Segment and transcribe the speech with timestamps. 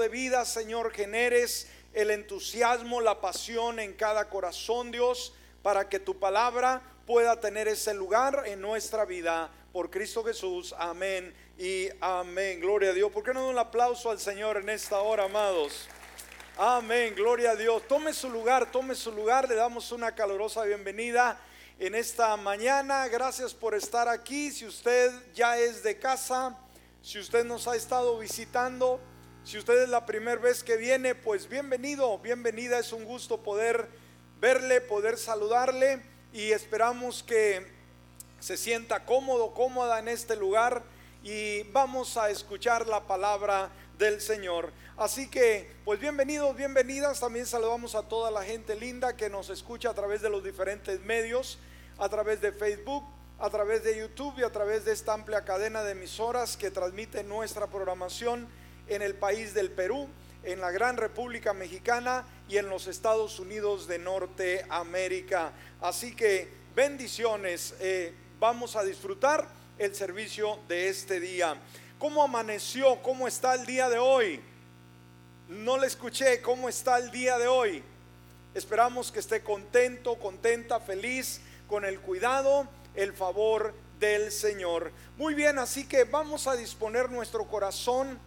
[0.00, 6.18] de vida, Señor, generes el entusiasmo, la pasión en cada corazón, Dios, para que tu
[6.18, 9.50] palabra pueda tener ese lugar en nuestra vida.
[9.72, 12.60] Por Cristo Jesús, amén y amén.
[12.60, 13.12] Gloria a Dios.
[13.12, 15.88] ¿Por qué no un aplauso al Señor en esta hora, amados?
[16.56, 17.82] Amén, gloria a Dios.
[17.88, 19.48] Tome su lugar, tome su lugar.
[19.48, 21.40] Le damos una calurosa bienvenida
[21.78, 23.08] en esta mañana.
[23.08, 24.50] Gracias por estar aquí.
[24.50, 26.56] Si usted ya es de casa,
[27.02, 29.00] si usted nos ha estado visitando,
[29.44, 32.78] si usted es la primera vez que viene, pues bienvenido, bienvenida.
[32.78, 33.88] Es un gusto poder
[34.40, 37.66] verle, poder saludarle y esperamos que
[38.38, 40.82] se sienta cómodo, cómoda en este lugar
[41.24, 44.72] y vamos a escuchar la palabra del Señor.
[44.96, 47.20] Así que, pues bienvenidos, bienvenidas.
[47.20, 51.00] También saludamos a toda la gente linda que nos escucha a través de los diferentes
[51.00, 51.58] medios,
[51.98, 53.04] a través de Facebook,
[53.38, 57.24] a través de YouTube y a través de esta amplia cadena de emisoras que transmite
[57.24, 58.48] nuestra programación
[58.90, 60.08] en el país del Perú,
[60.42, 65.52] en la gran República Mexicana y en los Estados Unidos de Norteamérica.
[65.80, 69.46] Así que bendiciones, eh, vamos a disfrutar
[69.78, 71.56] el servicio de este día.
[71.98, 73.00] ¿Cómo amaneció?
[73.02, 74.40] ¿Cómo está el día de hoy?
[75.48, 76.40] No le escuché.
[76.42, 77.82] ¿Cómo está el día de hoy?
[78.54, 82.66] Esperamos que esté contento, contenta, feliz con el cuidado,
[82.96, 84.90] el favor del Señor.
[85.16, 88.18] Muy bien, así que vamos a disponer nuestro corazón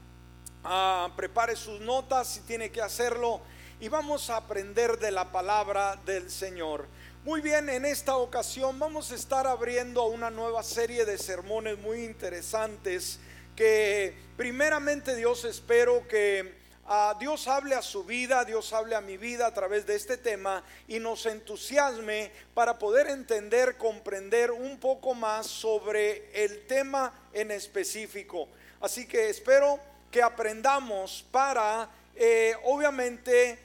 [0.66, 3.42] Ah, prepare sus notas si tiene que hacerlo
[3.82, 6.88] y vamos a aprender de la palabra del Señor.
[7.26, 12.06] Muy bien, en esta ocasión vamos a estar abriendo una nueva serie de sermones muy
[12.06, 13.20] interesantes
[13.58, 16.56] que primeramente Dios espero que
[16.86, 20.16] ah, Dios hable a su vida, Dios hable a mi vida a través de este
[20.16, 27.52] tema y nos entusiasme para poder entender, comprender un poco más sobre el tema en
[27.52, 28.48] específico.
[28.80, 33.58] Así que espero que aprendamos para, eh, obviamente,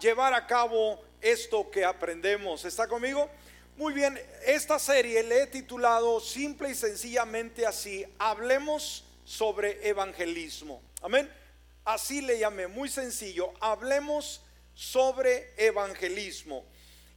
[0.00, 2.64] llevar a cabo esto que aprendemos.
[2.64, 3.30] ¿Está conmigo?
[3.76, 10.82] Muy bien, esta serie le he titulado simple y sencillamente así, hablemos sobre evangelismo.
[11.02, 11.32] Amén.
[11.84, 14.42] Así le llamé, muy sencillo, hablemos
[14.74, 16.64] sobre evangelismo.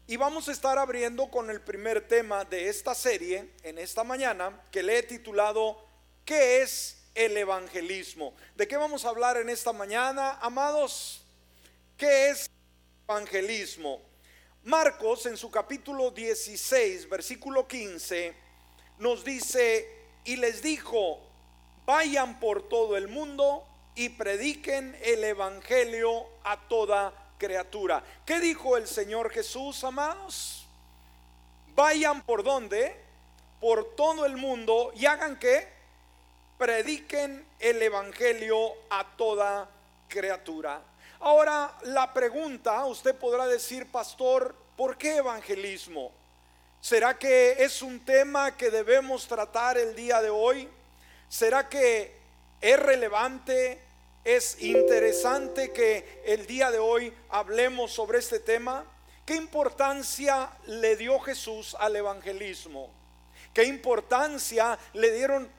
[0.05, 4.61] Y vamos a estar abriendo con el primer tema de esta serie en esta mañana,
[4.71, 5.83] que le he titulado
[6.23, 8.33] ¿Qué es el evangelismo.
[8.55, 11.23] ¿De qué vamos a hablar en esta mañana, amados?
[11.97, 12.49] ¿Qué es
[13.07, 14.01] evangelismo?
[14.63, 18.33] Marcos en su capítulo 16, versículo 15,
[18.99, 19.87] nos dice,
[20.23, 21.19] y les dijo,
[21.85, 28.03] vayan por todo el mundo y prediquen el Evangelio a toda criatura.
[28.25, 30.65] ¿Qué dijo el Señor Jesús, amados?
[31.75, 32.95] Vayan por donde?
[33.59, 35.67] Por todo el mundo y hagan que
[36.57, 39.69] prediquen el Evangelio a toda
[40.07, 40.81] criatura.
[41.19, 46.11] Ahora, la pregunta, usted podrá decir, pastor, ¿por qué evangelismo?
[46.81, 50.67] ¿Será que es un tema que debemos tratar el día de hoy?
[51.29, 52.13] ¿Será que
[52.59, 53.79] es relevante,
[54.25, 58.85] es interesante que el día de hoy hablemos sobre este tema?
[59.25, 62.89] ¿Qué importancia le dio Jesús al evangelismo?
[63.53, 65.49] ¿Qué importancia le dieron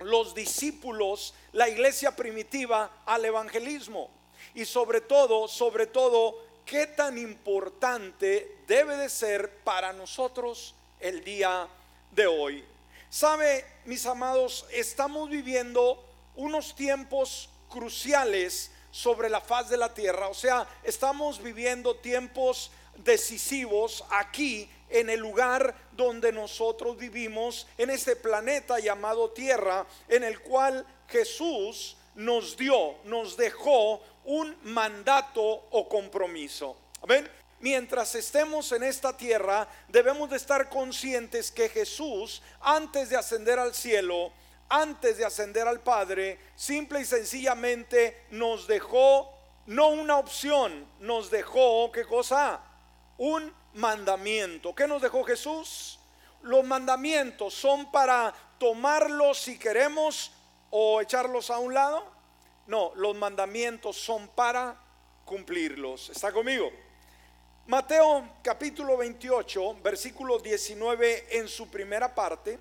[0.00, 4.10] los discípulos, la iglesia primitiva al evangelismo.
[4.54, 11.68] Y sobre todo, sobre todo, qué tan importante debe de ser para nosotros el día
[12.12, 12.64] de hoy.
[13.08, 16.04] Sabe, mis amados, estamos viviendo
[16.36, 20.28] unos tiempos cruciales sobre la faz de la tierra.
[20.28, 28.16] O sea, estamos viviendo tiempos decisivos aquí en el lugar donde nosotros vivimos, en este
[28.16, 36.76] planeta llamado Tierra, en el cual Jesús nos dio, nos dejó un mandato o compromiso.
[37.02, 37.28] Amén.
[37.60, 43.74] Mientras estemos en esta tierra, debemos de estar conscientes que Jesús, antes de ascender al
[43.74, 44.32] cielo,
[44.70, 49.30] antes de ascender al Padre, simple y sencillamente nos dejó
[49.66, 52.60] no una opción, nos dejó, ¿qué cosa?
[53.18, 54.74] Un mandamiento.
[54.74, 55.98] ¿Qué nos dejó Jesús?
[56.42, 60.32] Los mandamientos son para tomarlos si queremos
[60.70, 62.04] o echarlos a un lado.
[62.66, 64.76] No, los mandamientos son para
[65.24, 66.10] cumplirlos.
[66.10, 66.70] ¿Está conmigo?
[67.66, 72.58] Mateo capítulo 28, versículo 19 en su primera parte.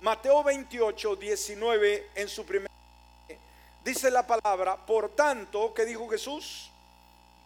[0.00, 3.38] Mateo 28, 19 en su primera parte.
[3.84, 6.70] Dice la palabra, por tanto, ¿qué dijo Jesús?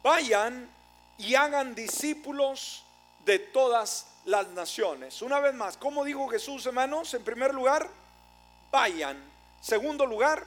[0.03, 0.71] Vayan
[1.19, 2.85] y hagan discípulos
[3.25, 5.23] de todas las naciones.
[5.23, 7.13] Una vez más, ¿cómo dijo Jesús, hermanos?
[7.15, 7.89] En primer lugar,
[8.71, 9.23] vayan.
[9.61, 10.45] Segundo lugar,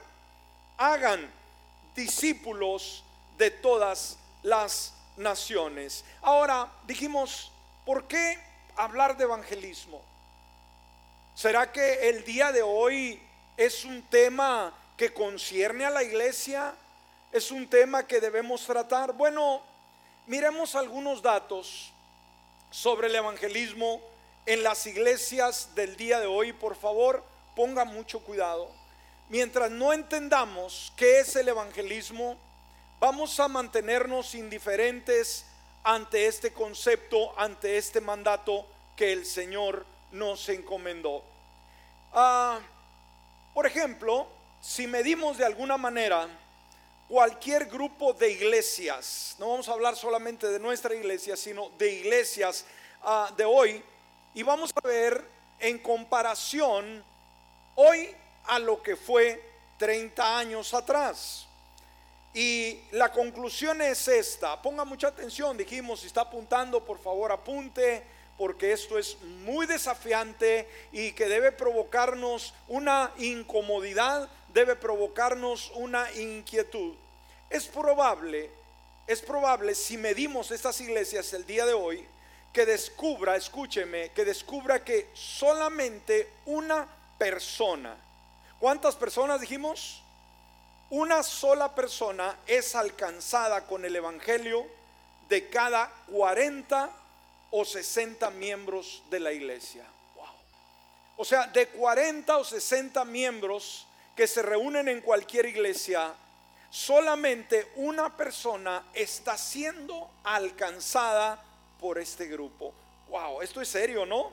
[0.76, 1.30] hagan
[1.94, 3.04] discípulos
[3.38, 6.04] de todas las naciones.
[6.22, 7.50] Ahora, dijimos,
[7.84, 8.38] ¿por qué
[8.76, 10.02] hablar de evangelismo?
[11.34, 13.20] ¿Será que el día de hoy
[13.56, 16.74] es un tema que concierne a la iglesia?
[17.32, 19.12] ¿Es un tema que debemos tratar?
[19.12, 19.60] Bueno,
[20.26, 21.92] miremos algunos datos
[22.76, 24.02] sobre el evangelismo
[24.44, 26.52] en las iglesias del día de hoy.
[26.52, 27.24] Por favor,
[27.54, 28.70] ponga mucho cuidado.
[29.30, 32.36] Mientras no entendamos qué es el evangelismo,
[33.00, 35.46] vamos a mantenernos indiferentes
[35.84, 41.24] ante este concepto, ante este mandato que el Señor nos encomendó.
[42.12, 42.60] Ah,
[43.54, 44.26] por ejemplo,
[44.60, 46.28] si medimos de alguna manera
[47.08, 52.64] cualquier grupo de iglesias, no vamos a hablar solamente de nuestra iglesia, sino de iglesias
[53.02, 53.82] ah, de hoy,
[54.34, 55.24] y vamos a ver
[55.60, 57.04] en comparación
[57.76, 58.14] hoy
[58.46, 59.42] a lo que fue
[59.78, 61.46] 30 años atrás.
[62.34, 68.04] Y la conclusión es esta, ponga mucha atención, dijimos, si está apuntando, por favor apunte,
[68.36, 76.94] porque esto es muy desafiante y que debe provocarnos una incomodidad, debe provocarnos una inquietud.
[77.50, 78.50] Es probable,
[79.06, 82.08] es probable si medimos estas iglesias el día de hoy,
[82.54, 86.88] que descubra, escúcheme, que descubra que solamente una
[87.18, 87.98] persona,
[88.58, 90.02] ¿cuántas personas dijimos?
[90.88, 94.66] Una sola persona es alcanzada con el Evangelio
[95.28, 96.90] de cada 40
[97.50, 99.84] o 60 miembros de la iglesia.
[101.18, 103.85] O sea, de 40 o 60 miembros
[104.16, 106.14] que se reúnen en cualquier iglesia,
[106.70, 111.42] solamente una persona está siendo alcanzada
[111.78, 112.72] por este grupo.
[113.08, 114.32] Wow, esto es serio, ¿no?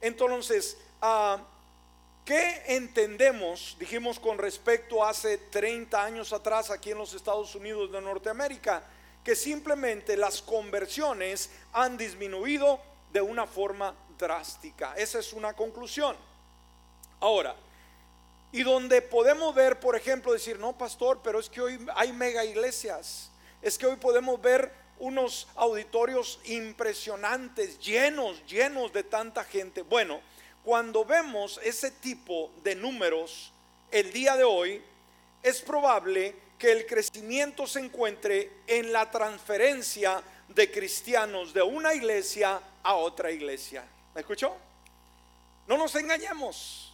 [0.00, 1.38] Entonces, uh,
[2.24, 7.92] ¿qué entendemos, dijimos con respecto a hace 30 años atrás aquí en los Estados Unidos
[7.92, 8.82] de Norteamérica?
[9.24, 12.80] que simplemente las conversiones han disminuido
[13.12, 14.94] de una forma drástica.
[14.96, 16.16] Esa es una conclusión.
[17.20, 17.54] Ahora,
[18.52, 22.44] y donde podemos ver, por ejemplo, decir, no, pastor, pero es que hoy hay mega
[22.44, 23.30] iglesias,
[23.62, 29.82] es que hoy podemos ver unos auditorios impresionantes, llenos, llenos de tanta gente.
[29.82, 30.20] Bueno,
[30.64, 33.52] cuando vemos ese tipo de números
[33.90, 34.82] el día de hoy,
[35.42, 42.60] es probable que el crecimiento se encuentre en la transferencia de cristianos de una iglesia
[42.82, 43.84] a otra iglesia.
[44.14, 44.54] ¿Me escuchó?
[45.66, 46.91] No nos engañemos.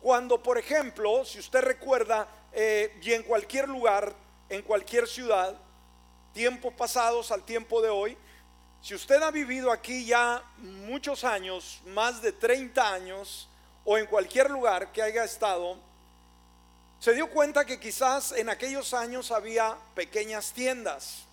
[0.00, 4.14] Cuando, por ejemplo, si usted recuerda, eh, y en cualquier lugar,
[4.48, 5.54] en cualquier ciudad,
[6.32, 8.16] tiempos pasados al tiempo de hoy,
[8.82, 13.48] si usted ha vivido aquí ya muchos años, más de 30 años,
[13.84, 15.76] o en cualquier lugar que haya estado,
[16.98, 21.24] se dio cuenta que quizás en aquellos años había pequeñas tiendas,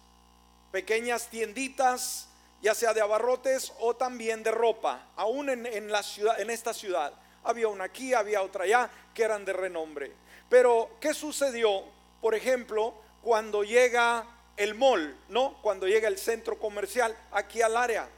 [0.72, 2.28] pequeñas tienditas,
[2.62, 7.14] ya sea de abarrotes o también de ropa, aún en, la ciudad, en esta ciudad.
[7.48, 10.12] Había una aquí, había otra allá, que eran de renombre.
[10.50, 11.84] Pero, ¿qué sucedió,
[12.22, 14.26] por ejemplo, cuando llega
[14.58, 15.58] el mall, ¿no?
[15.62, 18.10] Cuando llega el centro comercial aquí al área.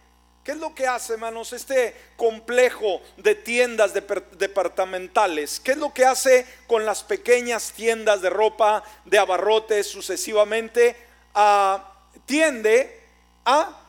[0.43, 5.59] ¿Qué es lo que hace, hermanos, este complejo de tiendas departamentales?
[5.59, 10.95] ¿Qué es lo que hace con las pequeñas tiendas de ropa, de abarrotes sucesivamente?
[11.35, 11.93] Ah,
[12.25, 12.99] tiende
[13.45, 13.79] a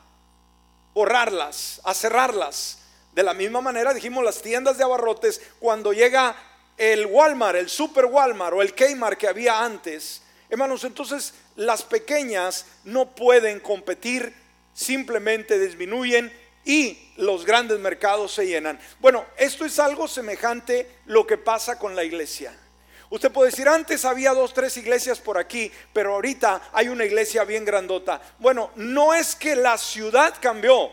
[0.93, 2.80] borrarlas, a cerrarlas.
[3.13, 6.35] De la misma manera dijimos las tiendas de abarrotes, cuando llega
[6.77, 12.65] el Walmart, el Super Walmart o el Kmart que había antes, hermanos, entonces las pequeñas
[12.83, 14.33] no pueden competir,
[14.73, 16.31] simplemente disminuyen
[16.63, 18.79] y los grandes mercados se llenan.
[18.99, 22.53] Bueno, esto es algo semejante lo que pasa con la iglesia.
[23.09, 27.43] Usted puede decir, antes había dos, tres iglesias por aquí, pero ahorita hay una iglesia
[27.43, 28.21] bien grandota.
[28.39, 30.89] Bueno, no es que la ciudad cambió,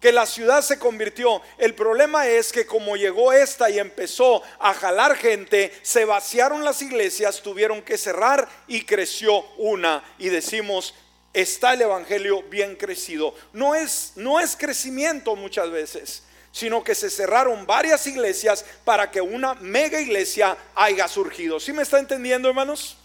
[0.00, 1.40] que la ciudad se convirtió.
[1.58, 6.82] El problema es que como llegó esta y empezó a jalar gente, se vaciaron las
[6.82, 10.04] iglesias, tuvieron que cerrar y creció una.
[10.18, 10.94] Y decimos,
[11.32, 13.34] está el evangelio bien crecido.
[13.52, 16.22] No es, no es crecimiento muchas veces,
[16.52, 21.60] sino que se cerraron varias iglesias para que una mega iglesia haya surgido.
[21.60, 22.98] ¿Sí me está entendiendo, hermanos?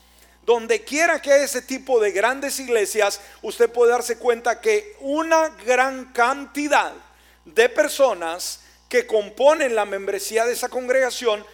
[0.46, 6.06] Donde quiera que ese tipo de grandes iglesias, usted puede darse cuenta que una gran
[6.14, 6.94] cantidad
[7.46, 11.46] de personas que componen la membresía de esa congregación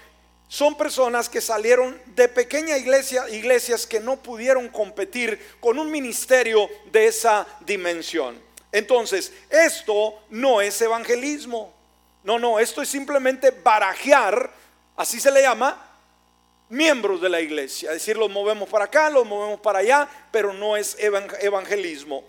[0.47, 6.69] son personas que salieron de pequeña iglesia, iglesias que no pudieron competir con un ministerio
[6.91, 8.41] de esa dimensión.
[8.71, 11.73] Entonces, esto no es evangelismo.
[12.23, 14.51] No, no, esto es simplemente barajear,
[14.95, 15.86] así se le llama,
[16.69, 17.89] miembros de la iglesia.
[17.89, 22.23] Es decir, los movemos para acá, los movemos para allá, pero no es evangelismo.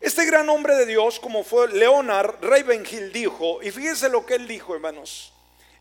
[0.00, 4.48] Este gran hombre de Dios, como fue Leonard Ravenhill, dijo, y fíjense lo que él
[4.48, 5.32] dijo, hermanos,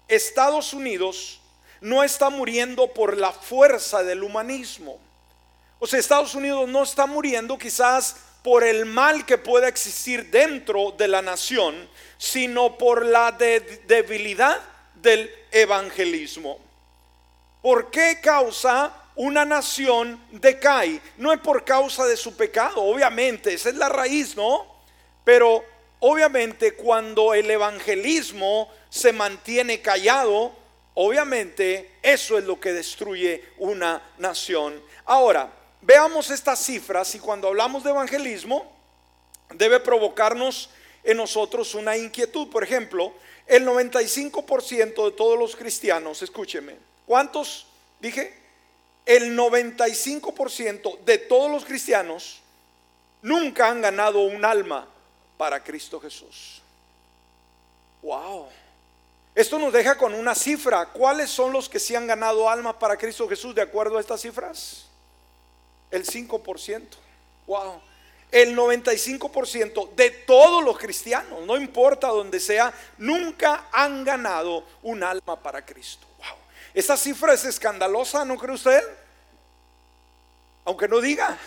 [0.08, 1.40] Estados Unidos
[1.82, 5.00] no está muriendo por la fuerza del humanismo.
[5.80, 10.92] O sea, Estados Unidos no está muriendo quizás por el mal que pueda existir dentro
[10.98, 14.60] de la nación, sino por la debilidad
[14.96, 16.60] del evangelismo.
[17.62, 21.02] ¿Por qué causa una nación decae?
[21.18, 24.66] No es por causa de su pecado, obviamente, esa es la raíz, ¿no?
[25.26, 25.64] Pero
[26.00, 30.54] obviamente cuando el evangelismo se mantiene callado,
[30.94, 34.82] obviamente eso es lo que destruye una nación.
[35.06, 35.52] Ahora,
[35.82, 38.72] veamos estas cifras y cuando hablamos de evangelismo
[39.54, 40.70] debe provocarnos
[41.04, 42.50] en nosotros una inquietud.
[42.50, 43.14] Por ejemplo,
[43.48, 47.66] el 95% de todos los cristianos, escúcheme, ¿cuántos
[48.00, 48.32] dije?
[49.04, 52.40] El 95% de todos los cristianos
[53.24, 54.88] nunca han ganado un alma
[55.36, 56.62] para Cristo Jesús.
[58.04, 58.48] Wow.
[59.34, 60.86] Esto nos deja con una cifra.
[60.86, 64.22] ¿Cuáles son los que sí han ganado almas para Cristo Jesús de acuerdo a estas
[64.22, 64.86] cifras?
[65.90, 66.84] El 5%.
[67.48, 67.82] Wow.
[68.32, 75.42] El 95% de todos los cristianos, no importa donde sea, nunca han ganado un alma
[75.42, 76.06] para Cristo.
[76.20, 76.39] Wow.
[76.74, 78.84] Esa cifra es escandalosa, ¿no cree usted?
[80.66, 81.38] Aunque no diga.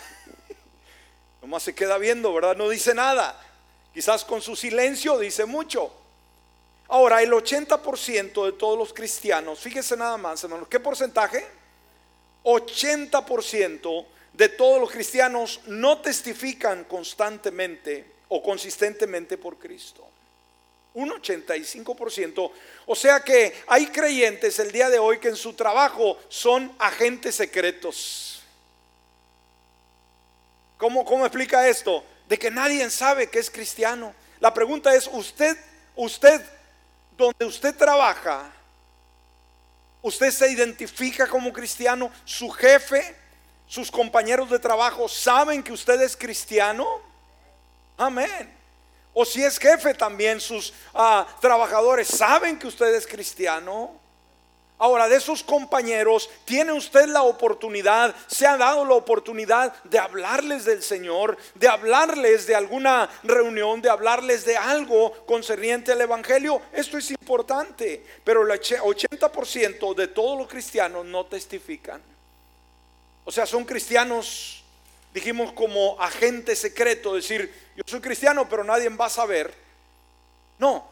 [1.41, 2.55] Nomás se queda viendo, ¿verdad?
[2.55, 3.39] No dice nada.
[3.93, 5.93] Quizás con su silencio dice mucho.
[6.87, 11.45] Ahora, el 80% de todos los cristianos, fíjese nada más, hermanos, ¿qué porcentaje?
[12.43, 20.12] 80% de todos los cristianos no testifican constantemente o consistentemente por Cristo.
[20.93, 22.51] Un 85%.
[22.85, 27.35] O sea que hay creyentes el día de hoy que en su trabajo son agentes
[27.35, 28.43] secretos.
[30.77, 32.03] ¿Cómo, cómo explica esto?
[32.27, 34.13] De que nadie sabe que es cristiano.
[34.39, 35.57] La pregunta es, ¿usted,
[35.95, 36.41] usted,
[37.17, 38.51] donde usted trabaja,
[40.01, 42.11] usted se identifica como cristiano?
[42.25, 43.15] ¿Su jefe
[43.67, 46.85] sus compañeros de trabajo saben que usted es cristiano?
[47.97, 48.62] Amén.
[49.13, 54.03] O si es jefe también, sus ah, trabajadores saben que usted es cristiano.
[54.79, 60.65] Ahora, de esos compañeros, tiene usted la oportunidad, se ha dado la oportunidad de hablarles
[60.65, 66.59] del Señor, de hablarles de alguna reunión, de hablarles de algo concerniente al Evangelio.
[66.73, 72.01] Esto es importante, pero el 80% de todos los cristianos no testifican.
[73.25, 74.62] O sea, son cristianos,
[75.13, 79.53] dijimos como agente secreto, decir, yo soy cristiano, pero nadie va a saber.
[80.57, 80.87] No.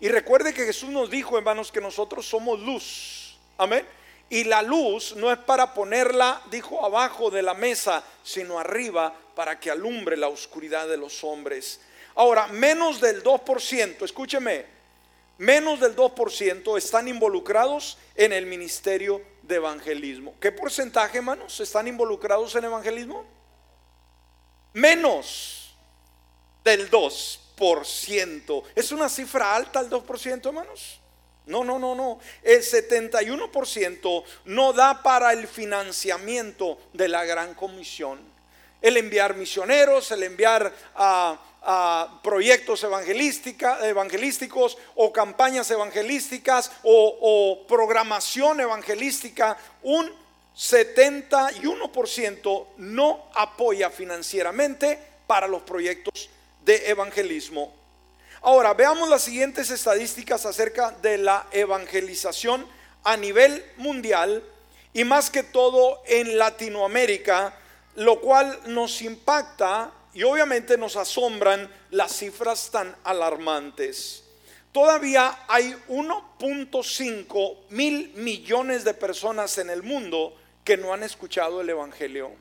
[0.00, 3.36] Y recuerde que Jesús nos dijo, hermanos, que nosotros somos luz.
[3.58, 3.86] Amén.
[4.30, 9.58] Y la luz no es para ponerla, dijo, abajo de la mesa, sino arriba para
[9.58, 11.80] que alumbre la oscuridad de los hombres.
[12.14, 14.66] Ahora, menos del 2%, escúcheme,
[15.38, 20.34] menos del 2% están involucrados en el ministerio de evangelismo.
[20.40, 23.24] ¿Qué porcentaje, hermanos, están involucrados en evangelismo?
[24.74, 25.74] Menos
[26.62, 28.62] del 2%.
[28.74, 31.00] ¿Es una cifra alta el 2%, hermanos?
[31.46, 32.18] No, no, no, no.
[32.42, 38.20] El 71% no da para el financiamiento de la gran comisión.
[38.80, 41.38] El enviar misioneros, el enviar a
[42.22, 50.23] proyectos evangelísticos o campañas evangelísticas o, programación evangelística, un
[50.56, 56.30] 71% no apoya financieramente para los proyectos
[56.64, 57.72] de evangelismo.
[58.42, 62.64] Ahora, veamos las siguientes estadísticas acerca de la evangelización
[63.02, 64.44] a nivel mundial
[64.92, 67.58] y más que todo en Latinoamérica,
[67.96, 74.22] lo cual nos impacta y obviamente nos asombran las cifras tan alarmantes.
[74.72, 81.68] Todavía hay 1.5 mil millones de personas en el mundo que no han escuchado el
[81.68, 82.32] Evangelio.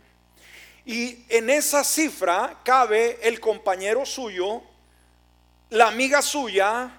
[0.86, 4.62] Y en esa cifra cabe el compañero suyo,
[5.70, 6.92] la amiga suya,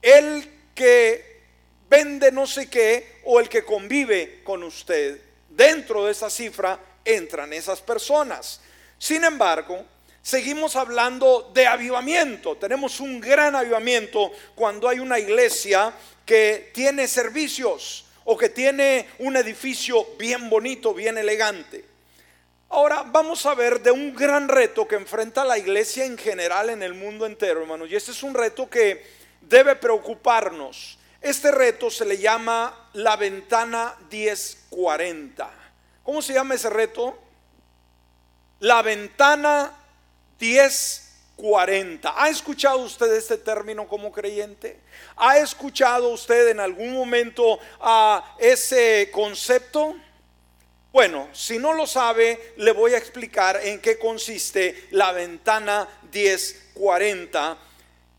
[0.00, 1.42] el que
[1.88, 5.20] vende no sé qué o el que convive con usted.
[5.48, 8.60] Dentro de esa cifra entran esas personas.
[8.98, 9.84] Sin embargo,
[10.22, 12.56] seguimos hablando de avivamiento.
[12.56, 15.92] Tenemos un gran avivamiento cuando hay una iglesia
[16.24, 21.84] que tiene servicios o que tiene un edificio bien bonito, bien elegante.
[22.68, 26.82] Ahora vamos a ver de un gran reto que enfrenta la iglesia en general en
[26.82, 27.90] el mundo entero, hermanos.
[27.90, 29.04] Y este es un reto que
[29.42, 30.98] debe preocuparnos.
[31.20, 35.50] Este reto se le llama la ventana 1040.
[36.02, 37.18] ¿Cómo se llama ese reto?
[38.60, 39.72] La ventana
[40.40, 41.01] 1040.
[42.16, 44.78] ¿Ha escuchado usted este término como creyente?
[45.16, 49.96] ¿Ha escuchado usted en algún momento a ese concepto?
[50.92, 57.58] Bueno, si no lo sabe, le voy a explicar en qué consiste la ventana 1040.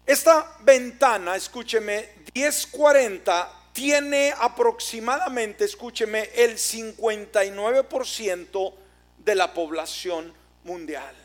[0.06, 8.74] Esta ventana, escúcheme, 1040 tiene aproximadamente, escúcheme, el 59%
[9.20, 10.34] de la población
[10.66, 11.23] mundial.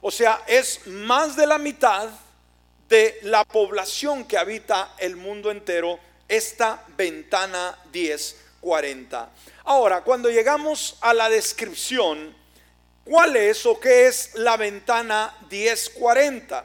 [0.00, 2.08] O sea, es más de la mitad
[2.88, 5.98] de la población que habita el mundo entero,
[6.28, 9.30] esta ventana 1040.
[9.64, 12.34] Ahora, cuando llegamos a la descripción,
[13.04, 16.64] ¿cuál es o qué es la ventana 1040?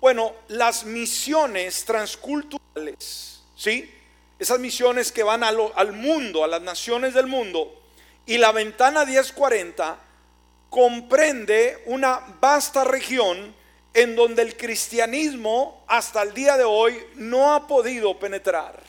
[0.00, 3.90] Bueno, las misiones transculturales, ¿sí?
[4.38, 7.82] Esas misiones que van al mundo, a las naciones del mundo,
[8.26, 9.98] y la ventana 1040
[10.74, 13.54] comprende una vasta región
[13.94, 18.82] en donde el cristianismo hasta el día de hoy no ha podido penetrar.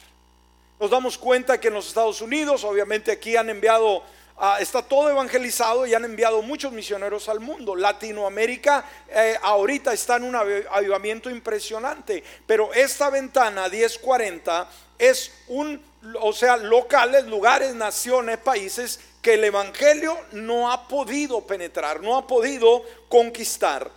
[0.79, 4.01] Nos damos cuenta que en los Estados Unidos, obviamente aquí han enviado,
[4.35, 7.75] ah, está todo evangelizado y han enviado muchos misioneros al mundo.
[7.75, 15.79] Latinoamérica eh, ahorita está en un avivamiento impresionante, pero esta ventana 1040 es un,
[16.19, 22.27] o sea, locales, lugares, naciones, países que el Evangelio no ha podido penetrar, no ha
[22.27, 23.89] podido conquistar.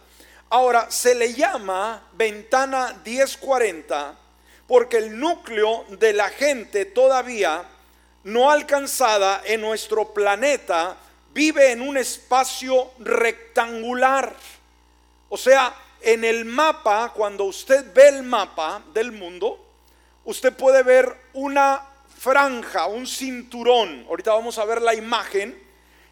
[0.49, 4.16] Ahora, se le llama ventana 1040
[4.66, 7.62] porque el núcleo de la gente todavía
[8.25, 10.97] no alcanzada en nuestro planeta
[11.35, 14.35] vive en un espacio rectangular.
[15.28, 19.62] O sea, en el mapa, cuando usted ve el mapa del mundo,
[20.25, 21.82] usted puede ver una
[22.19, 24.05] franja, un cinturón.
[24.09, 25.57] Ahorita vamos a ver la imagen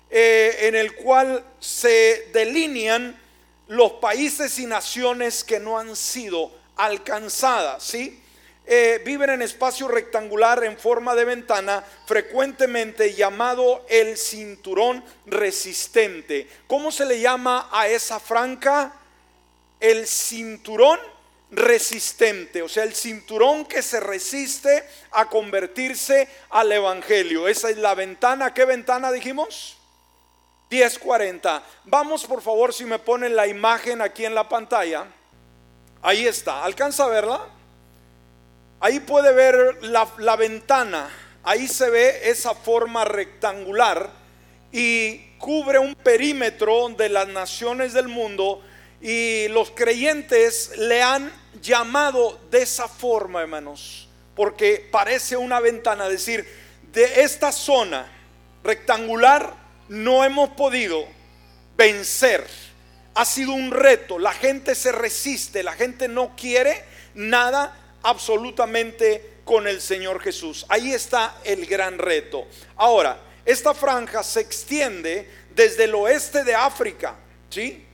[0.08, 3.20] eh, en el cual se delinean
[3.66, 8.22] los países y naciones que no han sido alcanzadas, ¿sí?
[8.68, 16.48] Eh, viven en espacio rectangular en forma de ventana, frecuentemente llamado el cinturón resistente.
[16.66, 18.92] ¿Cómo se le llama a esa franca?
[19.78, 20.98] El cinturón
[21.56, 27.48] resistente, o sea, el cinturón que se resiste a convertirse al Evangelio.
[27.48, 28.52] Esa es la ventana.
[28.52, 29.78] ¿Qué ventana dijimos?
[30.70, 31.62] 1040.
[31.84, 35.06] Vamos por favor si me ponen la imagen aquí en la pantalla.
[36.02, 36.62] Ahí está.
[36.62, 37.40] ¿Alcanza a verla?
[38.78, 41.08] Ahí puede ver la, ventana,
[41.42, 44.10] ahí se ve esa forma rectangular
[44.70, 48.62] y cubre un perímetro de las naciones del mundo
[49.00, 56.46] y los creyentes le han llamado de esa forma, hermanos, porque parece una ventana, decir,
[56.92, 58.10] de esta zona
[58.62, 59.54] rectangular
[59.88, 61.06] no hemos podido
[61.76, 62.46] vencer.
[63.14, 69.66] Ha sido un reto, la gente se resiste, la gente no quiere nada absolutamente con
[69.66, 70.66] el Señor Jesús.
[70.68, 72.46] Ahí está el gran reto.
[72.76, 77.16] Ahora, esta franja se extiende desde el oeste de África,
[77.48, 77.85] ¿sí?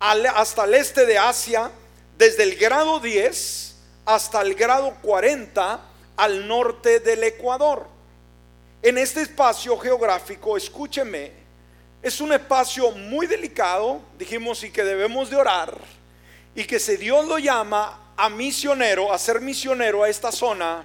[0.00, 1.70] Hasta el este de Asia,
[2.16, 5.80] desde el grado 10 hasta el grado 40
[6.16, 7.86] al norte del Ecuador.
[8.82, 11.32] En este espacio geográfico, escúcheme,
[12.02, 15.76] es un espacio muy delicado, dijimos, y que debemos de orar,
[16.54, 20.84] y que si Dios lo llama a misionero, a ser misionero a esta zona,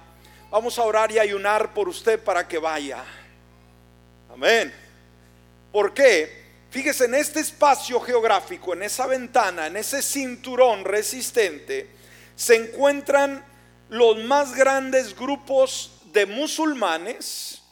[0.50, 3.02] vamos a orar y ayunar por usted para que vaya.
[4.30, 4.72] Amén.
[5.72, 6.45] ¿Por qué?
[6.76, 11.88] Fíjese en este espacio geográfico, en esa ventana, en ese cinturón resistente,
[12.34, 13.42] se encuentran
[13.88, 17.62] los más grandes grupos de musulmanes,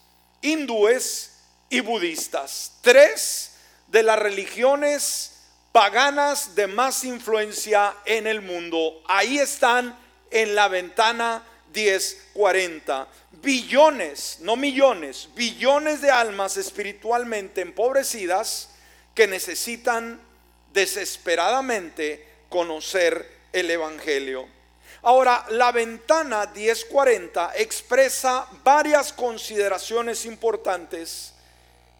[0.40, 1.32] hindúes
[1.68, 2.78] y budistas.
[2.80, 3.56] Tres
[3.88, 5.32] de las religiones
[5.70, 9.02] paganas de más influencia en el mundo.
[9.06, 9.98] Ahí están
[10.30, 11.42] en la ventana
[11.74, 13.06] 1040.
[13.32, 18.70] Billones, no millones, billones de almas espiritualmente empobrecidas
[19.14, 20.20] que necesitan
[20.72, 24.46] desesperadamente conocer el Evangelio.
[25.02, 31.34] Ahora, la ventana 1040 expresa varias consideraciones importantes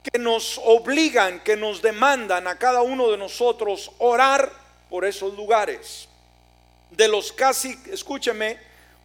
[0.02, 4.50] que nos obligan, que nos demandan a cada uno de nosotros orar
[4.90, 6.08] por esos lugares.
[6.90, 8.58] De los casi, escúcheme,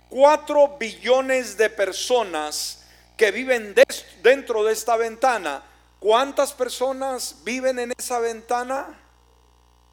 [0.10, 2.84] cuatro billones de personas
[3.16, 3.76] que viven
[4.24, 5.64] dentro de esta ventana,
[6.00, 9.00] ¿cuántas personas viven en esa ventana?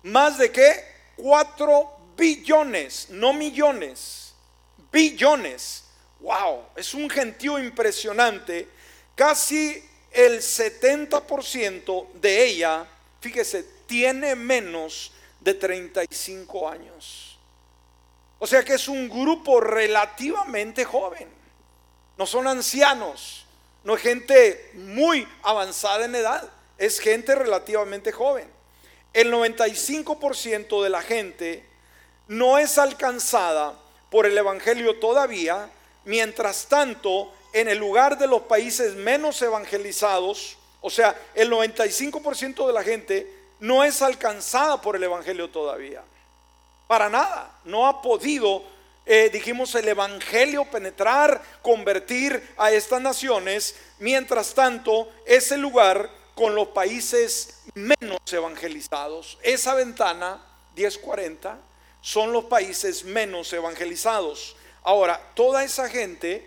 [0.02, 0.84] Más de qué?
[1.16, 4.34] Cuatro billones, no millones,
[4.92, 5.84] billones.
[6.20, 8.68] wow, es un gentío impresionante.
[9.14, 12.86] Casi el 70% de ella,
[13.20, 17.38] fíjese, tiene menos de 35 años.
[18.38, 21.28] O sea que es un grupo relativamente joven.
[22.18, 23.45] No son ancianos,
[23.86, 26.42] no es gente muy avanzada en edad,
[26.76, 28.50] es gente relativamente joven.
[29.12, 31.64] El 95% de la gente
[32.26, 33.78] no es alcanzada
[34.10, 35.70] por el Evangelio todavía,
[36.04, 42.72] mientras tanto, en el lugar de los países menos evangelizados, o sea, el 95% de
[42.72, 46.02] la gente no es alcanzada por el Evangelio todavía.
[46.88, 48.64] Para nada, no ha podido,
[49.08, 53.76] eh, dijimos, el Evangelio penetrar, convertir a estas naciones.
[54.00, 61.56] Mientras tanto, ese lugar con los países menos evangelizados, esa ventana 1040
[62.00, 64.56] son los países menos evangelizados.
[64.82, 66.44] Ahora, toda esa gente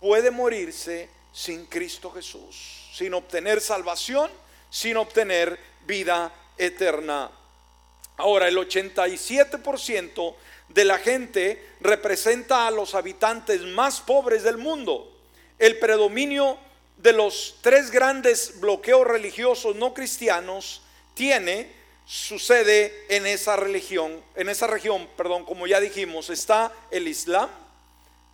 [0.00, 4.28] puede morirse sin Cristo Jesús, sin obtener salvación,
[4.70, 7.30] sin obtener vida eterna.
[8.16, 10.34] Ahora, el 87%
[10.68, 15.12] de la gente representa a los habitantes más pobres del mundo.
[15.58, 16.58] El predominio
[16.96, 20.82] de los tres grandes bloqueos religiosos no cristianos
[21.14, 21.70] tiene
[22.06, 27.50] sucede en esa religión, en esa región, perdón, como ya dijimos, está el Islam,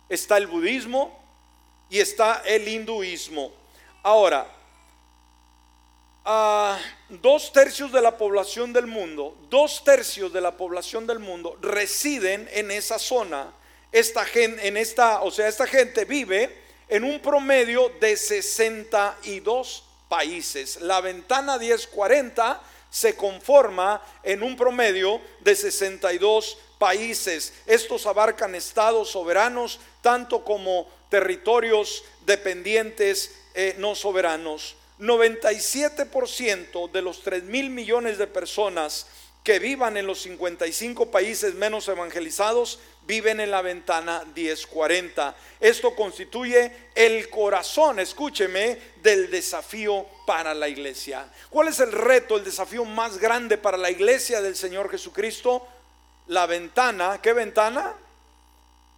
[0.09, 1.19] está el budismo
[1.89, 3.51] y está el hinduismo.
[4.03, 4.47] Ahora,
[7.09, 12.49] dos tercios de la población del mundo, dos tercios de la población del mundo residen
[12.53, 13.53] en esa zona.
[13.91, 20.81] Esta gente, en esta, o sea, esta gente vive en un promedio de 62 países.
[20.81, 27.53] La ventana 1040 se conforma en un promedio de 62 países.
[27.65, 34.75] Estos abarcan estados soberanos, tanto como territorios dependientes eh, no soberanos.
[34.99, 39.07] 97% de los 3 mil millones de personas
[39.43, 45.35] que vivan en los 55 países menos evangelizados viven en la ventana 1040.
[45.59, 51.27] Esto constituye el corazón, escúcheme, del desafío para la iglesia.
[51.49, 55.67] ¿Cuál es el reto, el desafío más grande para la iglesia del Señor Jesucristo?
[56.27, 57.93] La ventana, ¿qué ventana?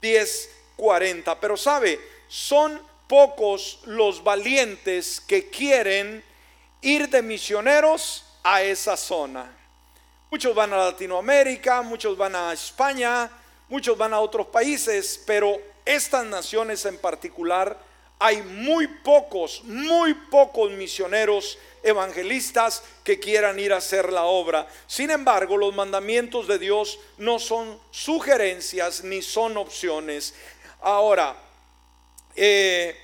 [0.01, 1.39] 1040.
[1.39, 6.23] Pero sabe, son pocos los valientes que quieren
[6.81, 9.51] ir de misioneros a esa zona.
[10.29, 13.29] Muchos van a Latinoamérica, muchos van a España,
[13.69, 17.77] muchos van a otros países, pero estas naciones en particular
[18.19, 24.67] hay muy pocos, muy pocos misioneros evangelistas que quieran ir a hacer la obra.
[24.87, 30.33] Sin embargo, los mandamientos de Dios no son sugerencias ni son opciones.
[30.81, 31.35] Ahora,
[32.35, 32.95] eh,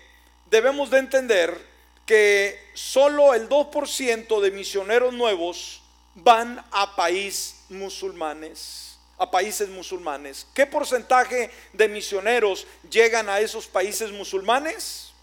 [0.50, 1.72] debemos de entender
[2.06, 5.82] que solo el 2% de misioneros nuevos
[6.16, 10.46] van a países musulmanes, a países musulmanes.
[10.54, 15.14] ¿Qué porcentaje de misioneros llegan a esos países musulmanes?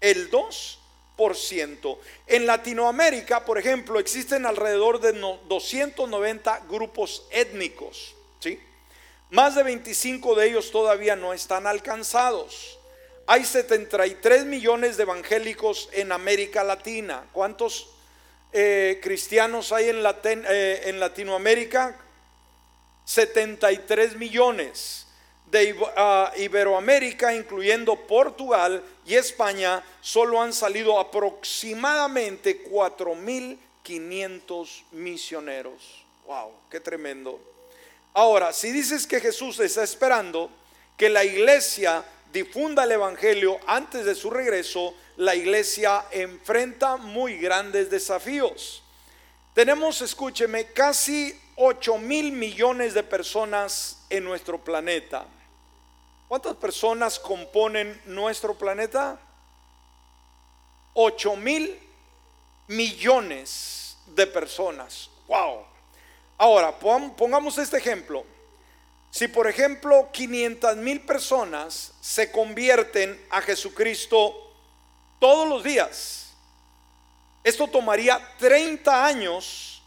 [0.00, 0.78] El 2%.
[2.26, 8.58] En Latinoamérica, por ejemplo, existen alrededor de 290 grupos étnicos, ¿sí?
[9.30, 12.78] Más de 25 de ellos todavía no están alcanzados.
[13.26, 17.24] Hay 73 millones de evangélicos en América Latina.
[17.32, 17.90] ¿Cuántos
[18.52, 21.96] eh, cristianos hay en, eh, Latinoamérica?
[23.04, 25.06] 73 millones.
[25.46, 25.76] De
[26.38, 36.06] Iberoamérica, incluyendo Portugal y España, solo han salido aproximadamente 4.500 misioneros.
[36.26, 36.52] ¡Wow!
[36.70, 37.38] ¡Qué tremendo!
[38.14, 40.48] Ahora, si dices que Jesús está esperando
[40.96, 47.90] que la iglesia difunda el Evangelio antes de su regreso, la iglesia enfrenta muy grandes
[47.90, 48.82] desafíos.
[49.54, 55.26] Tenemos, escúcheme, casi 8 mil millones de personas en nuestro planeta.
[56.26, 59.20] ¿Cuántas personas componen nuestro planeta?
[60.94, 61.78] 8 mil
[62.68, 65.10] millones de personas.
[65.28, 65.66] ¡Wow!
[66.38, 68.24] Ahora, pongamos este ejemplo.
[69.12, 74.50] Si por ejemplo 500 mil personas se convierten a Jesucristo
[75.20, 76.30] todos los días,
[77.44, 79.82] esto tomaría 30 años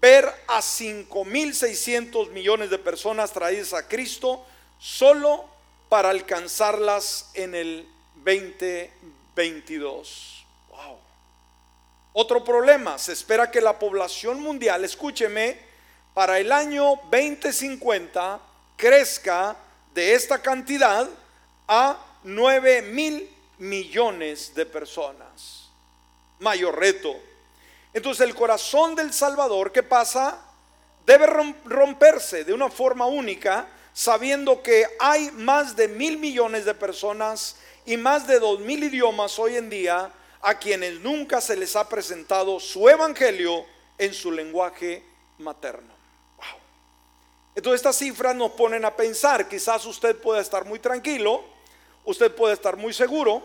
[0.00, 4.44] ver a 5.600 millones de personas traídas a Cristo
[4.80, 5.44] solo
[5.88, 10.44] para alcanzarlas en el 2022.
[10.70, 10.98] Wow.
[12.14, 15.56] Otro problema, se espera que la población mundial, escúcheme,
[16.14, 18.40] para el año 2050
[18.76, 19.56] crezca
[19.94, 21.08] de esta cantidad
[21.66, 25.70] a 9 mil millones de personas.
[26.38, 27.16] Mayor reto.
[27.94, 30.38] Entonces el corazón del Salvador, ¿qué pasa?
[31.06, 31.26] Debe
[31.64, 37.96] romperse de una forma única, sabiendo que hay más de mil millones de personas y
[37.96, 40.10] más de dos mil idiomas hoy en día
[40.42, 43.64] a quienes nunca se les ha presentado su evangelio
[43.96, 45.02] en su lenguaje
[45.38, 45.95] materno.
[47.56, 51.42] Entonces estas cifras nos ponen a pensar, quizás usted pueda estar muy tranquilo,
[52.04, 53.42] usted puede estar muy seguro,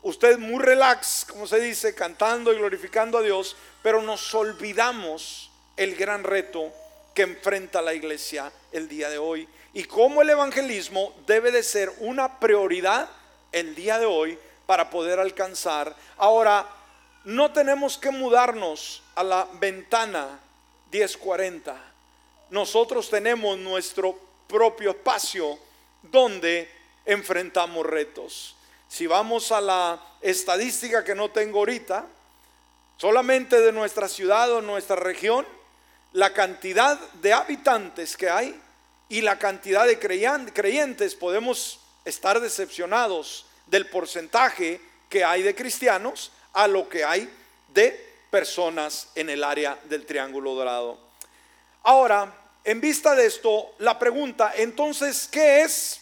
[0.00, 5.94] usted muy relax, como se dice, cantando y glorificando a Dios, pero nos olvidamos el
[5.96, 6.72] gran reto
[7.14, 11.92] que enfrenta la iglesia el día de hoy y cómo el evangelismo debe de ser
[11.98, 13.10] una prioridad
[13.52, 15.94] el día de hoy para poder alcanzar.
[16.16, 16.66] Ahora,
[17.24, 20.40] no tenemos que mudarnos a la ventana
[20.90, 21.91] 1040
[22.52, 24.14] nosotros tenemos nuestro
[24.46, 25.58] propio espacio
[26.02, 26.70] donde
[27.06, 28.54] enfrentamos retos.
[28.88, 32.06] Si vamos a la estadística que no tengo ahorita,
[32.98, 35.46] solamente de nuestra ciudad o nuestra región,
[36.12, 38.60] la cantidad de habitantes que hay
[39.08, 46.66] y la cantidad de creyentes, podemos estar decepcionados del porcentaje que hay de cristianos a
[46.68, 47.32] lo que hay
[47.72, 50.98] de personas en el área del Triángulo Dorado.
[51.84, 56.00] Ahora, en vista de esto, la pregunta, entonces, ¿qué es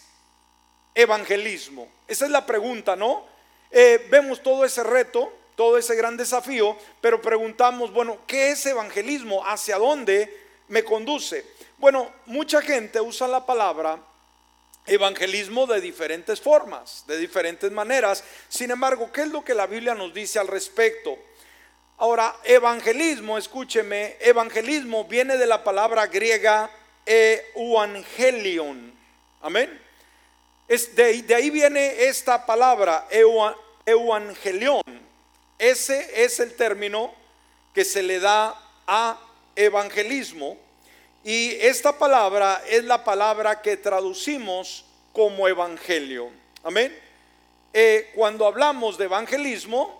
[0.95, 1.89] evangelismo?
[2.07, 3.25] Esa es la pregunta, ¿no?
[3.71, 9.47] Eh, vemos todo ese reto, todo ese gran desafío, pero preguntamos, bueno, ¿qué es evangelismo?
[9.47, 10.37] ¿Hacia dónde
[10.69, 11.47] me conduce?
[11.79, 13.99] Bueno, mucha gente usa la palabra
[14.87, 18.25] evangelismo de diferentes formas, de diferentes maneras.
[18.49, 21.17] Sin embargo, ¿qué es lo que la Biblia nos dice al respecto?
[22.01, 26.71] Ahora, evangelismo, escúcheme, evangelismo viene de la palabra griega
[27.05, 28.91] euangelion.
[29.43, 29.79] Amén.
[30.67, 33.07] Es de, ahí viene esta palabra,
[33.85, 34.81] evangelion.
[35.59, 37.13] Ese es el término
[37.75, 39.21] que se le da a
[39.55, 40.57] evangelismo.
[41.23, 46.31] Y esta palabra es la palabra que traducimos como evangelio.
[46.63, 46.99] Amén.
[47.75, 50.00] Eh, cuando hablamos de evangelismo,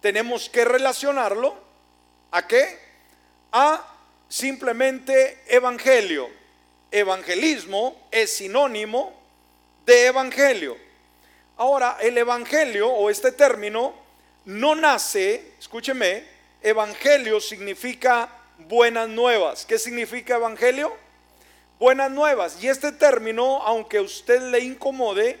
[0.00, 1.56] tenemos que relacionarlo
[2.30, 2.78] a qué?
[3.52, 3.86] A
[4.28, 6.28] simplemente evangelio.
[6.90, 9.12] Evangelismo es sinónimo
[9.84, 10.76] de evangelio.
[11.56, 13.94] Ahora, el evangelio o este término
[14.44, 16.24] no nace, escúcheme,
[16.62, 19.66] evangelio significa buenas nuevas.
[19.66, 20.96] ¿Qué significa evangelio?
[21.78, 22.62] Buenas nuevas.
[22.62, 25.38] Y este término, aunque a usted le incomode,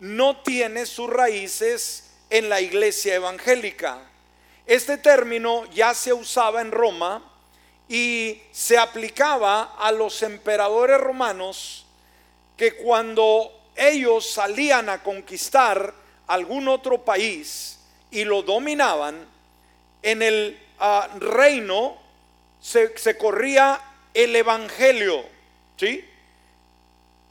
[0.00, 3.98] no tiene sus raíces en la iglesia evangélica.
[4.66, 7.22] Este término ya se usaba en Roma
[7.88, 11.86] y se aplicaba a los emperadores romanos
[12.56, 15.94] que cuando ellos salían a conquistar
[16.26, 17.78] algún otro país
[18.10, 19.26] y lo dominaban,
[20.02, 21.96] en el ah, reino
[22.60, 23.80] se, se, corría
[24.12, 25.24] el evangelio.
[25.76, 26.04] ¿Sí?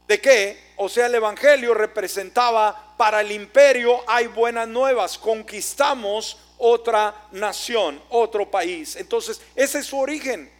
[0.08, 0.58] ¿De qué?
[0.76, 8.50] O sea, el evangelio representaba para el imperio hay buenas nuevas, conquistamos otra nación, otro
[8.50, 8.96] país.
[8.96, 10.50] Entonces, ese es su origen.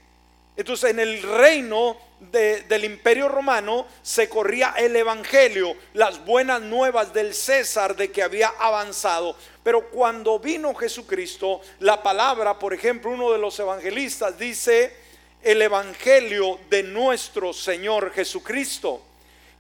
[0.57, 7.35] Entonces, en el reino del imperio romano se corría el evangelio, las buenas nuevas del
[7.35, 9.35] César de que había avanzado.
[9.63, 14.95] Pero cuando vino Jesucristo, la palabra, por ejemplo, uno de los evangelistas dice,
[15.43, 19.03] el evangelio de nuestro Señor Jesucristo.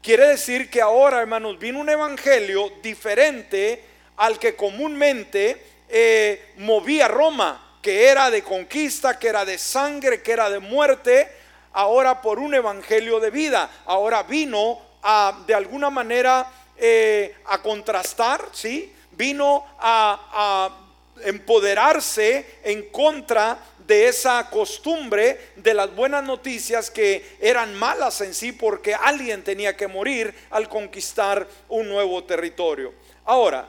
[0.03, 3.85] Quiere decir que ahora, hermanos, vino un evangelio diferente
[4.17, 10.33] al que comúnmente eh, movía Roma, que era de conquista, que era de sangre, que
[10.33, 11.29] era de muerte,
[11.73, 13.71] ahora por un evangelio de vida.
[13.87, 18.93] Ahora vino a, de alguna manera, eh, a contrastar, ¿sí?
[19.13, 27.75] Vino a, a empoderarse en contra de esa costumbre de las buenas noticias que eran
[27.75, 32.93] malas en sí porque alguien tenía que morir al conquistar un nuevo territorio.
[33.25, 33.67] Ahora,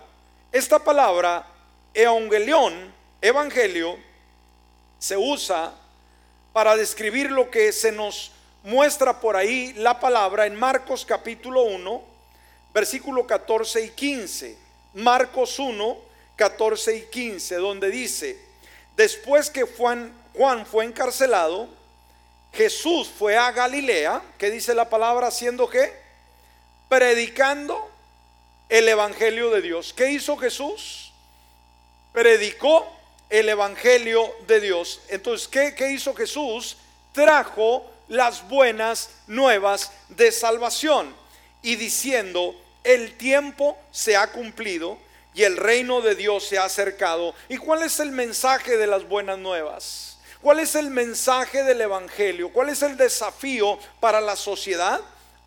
[0.52, 1.48] esta palabra
[1.94, 3.98] evangelión, evangelio,
[5.00, 5.74] se usa
[6.52, 12.04] para describir lo que se nos muestra por ahí la palabra en Marcos capítulo 1,
[12.74, 14.58] versículo 14 y 15.
[14.96, 15.98] Marcos 1,
[16.36, 18.49] 14 y 15, donde dice,
[18.96, 21.70] Después que Juan, Juan fue encarcelado,
[22.54, 25.28] Jesús fue a Galilea, ¿qué dice la palabra?
[25.28, 25.94] Haciendo qué?
[26.88, 27.90] Predicando
[28.68, 29.94] el Evangelio de Dios.
[29.94, 31.12] ¿Qué hizo Jesús?
[32.12, 32.88] Predicó
[33.30, 35.02] el Evangelio de Dios.
[35.10, 36.78] Entonces, ¿qué, qué hizo Jesús?
[37.14, 41.16] Trajo las buenas nuevas de salvación
[41.62, 44.98] y diciendo, el tiempo se ha cumplido
[45.34, 47.34] y el reino de Dios se ha acercado.
[47.48, 50.18] ¿Y cuál es el mensaje de las buenas nuevas?
[50.42, 52.52] ¿Cuál es el mensaje del Evangelio?
[52.52, 55.02] ¿Cuál es el desafío para la sociedad?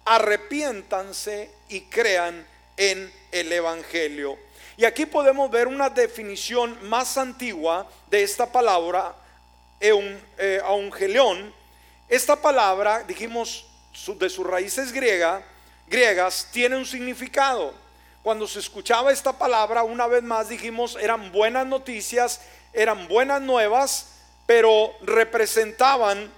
[0.05, 4.39] Arrepiéntanse y crean en el Evangelio.
[4.77, 9.15] Y aquí podemos ver una definición más antigua de esta palabra,
[9.81, 11.55] eh, aungelión.
[12.09, 13.67] Esta palabra, dijimos,
[14.19, 15.43] de sus raíces griega,
[15.87, 17.75] griegas, tiene un significado.
[18.23, 22.41] Cuando se escuchaba esta palabra, una vez más dijimos, eran buenas noticias,
[22.73, 24.11] eran buenas nuevas,
[24.47, 26.31] pero representaban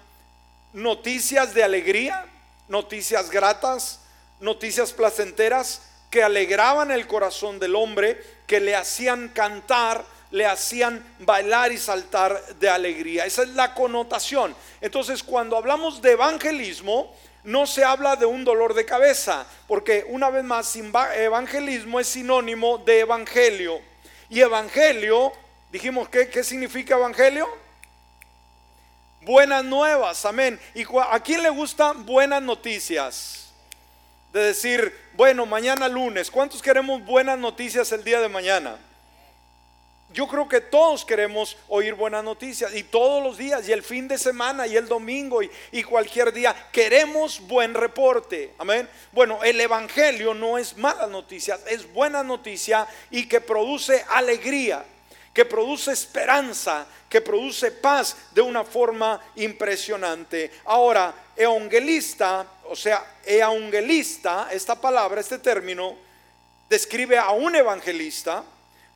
[0.72, 2.24] noticias de alegría,
[2.68, 4.00] noticias gratas,
[4.40, 11.70] noticias placenteras que alegraban el corazón del hombre, que le hacían cantar, le hacían bailar
[11.70, 13.26] y saltar de alegría.
[13.26, 14.56] Esa es la connotación.
[14.80, 17.14] Entonces, cuando hablamos de evangelismo,
[17.44, 22.78] no se habla de un dolor de cabeza, porque una vez más, evangelismo es sinónimo
[22.78, 23.80] de evangelio.
[24.30, 25.32] Y evangelio,
[25.70, 27.46] dijimos, ¿qué, qué significa evangelio?
[29.20, 30.58] Buenas nuevas, amén.
[30.74, 33.52] ¿Y a quién le gustan buenas noticias?
[34.32, 38.76] De decir, bueno, mañana lunes, ¿cuántos queremos buenas noticias el día de mañana?
[40.14, 44.06] Yo creo que todos queremos oír buenas noticias y todos los días y el fin
[44.06, 48.54] de semana y el domingo y, cualquier día queremos buen reporte.
[48.58, 48.88] Amén.
[49.10, 54.84] Bueno, el Evangelio no es malas noticias, es buena noticia y que produce alegría,
[55.32, 60.52] que produce esperanza, que produce paz de una forma impresionante.
[60.66, 65.96] Ahora, evangelista, o sea, evangelista, esta palabra, este término,
[66.68, 68.44] describe a un evangelista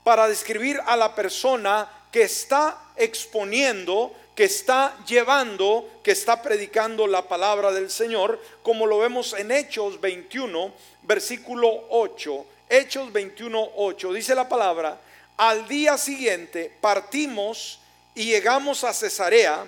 [0.08, 7.28] para describir a la persona que está exponiendo, que está llevando, que está predicando la
[7.28, 12.46] palabra del Señor, como lo vemos en Hechos 21, versículo 8.
[12.70, 14.12] Hechos 21, 8.
[14.14, 14.98] Dice la palabra,
[15.36, 17.78] al día siguiente partimos
[18.14, 19.66] y llegamos a Cesarea,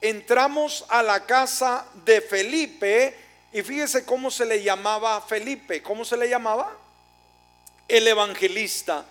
[0.00, 3.14] entramos a la casa de Felipe,
[3.52, 6.74] y fíjese cómo se le llamaba Felipe, ¿cómo se le llamaba?
[7.86, 9.04] El evangelista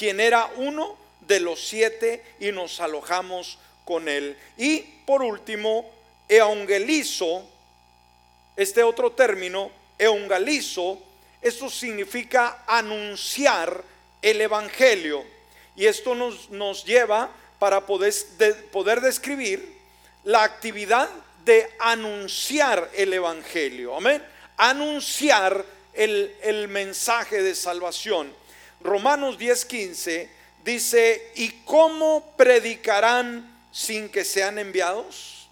[0.00, 4.34] quien era uno de los siete y nos alojamos con él.
[4.56, 5.90] Y por último,
[6.26, 7.46] eungelizo,
[8.56, 10.98] este otro término, eungelizo,
[11.42, 13.84] esto significa anunciar
[14.22, 15.22] el evangelio.
[15.76, 18.14] Y esto nos, nos lleva para poder,
[18.72, 19.76] poder describir
[20.24, 21.10] la actividad
[21.44, 23.96] de anunciar el evangelio.
[23.96, 24.24] Amén.
[24.56, 28.40] Anunciar el, el mensaje de salvación.
[28.80, 30.28] Romanos 10:15
[30.64, 35.48] dice, ¿y cómo predicarán sin que sean enviados?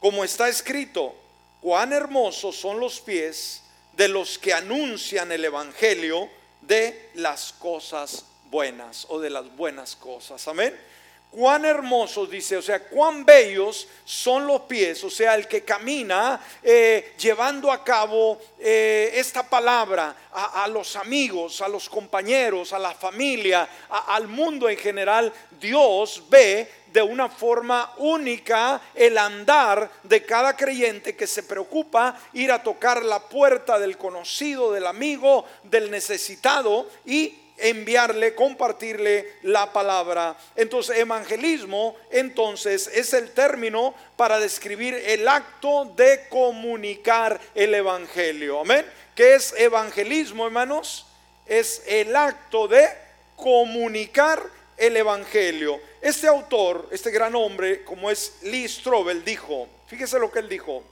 [0.00, 1.14] Como está escrito,
[1.60, 6.28] cuán hermosos son los pies de los que anuncian el Evangelio
[6.60, 10.46] de las cosas buenas o de las buenas cosas.
[10.48, 10.91] Amén
[11.32, 16.38] cuán hermosos, dice, o sea, cuán bellos son los pies, o sea, el que camina
[16.62, 22.92] eh, llevando a cabo eh, esta palabra a, los amigos, a los compañeros, a la
[22.92, 30.54] familia, al mundo en general, Dios ve de una forma única el andar de cada
[30.54, 36.88] creyente que se preocupa ir a tocar la puerta del conocido, del amigo, del necesitado
[37.06, 40.36] y enviarle, compartirle la palabra.
[40.56, 48.60] Entonces, evangelismo, entonces, es el término para describir el acto de comunicar el evangelio.
[48.60, 48.86] Amén.
[49.14, 51.06] ¿Qué es evangelismo, hermanos?
[51.46, 52.88] Es el acto de
[53.36, 54.42] comunicar
[54.76, 55.80] el evangelio.
[56.00, 60.82] Este autor, este gran hombre, como es Lee Strobel, dijo, fíjese lo que él dijo,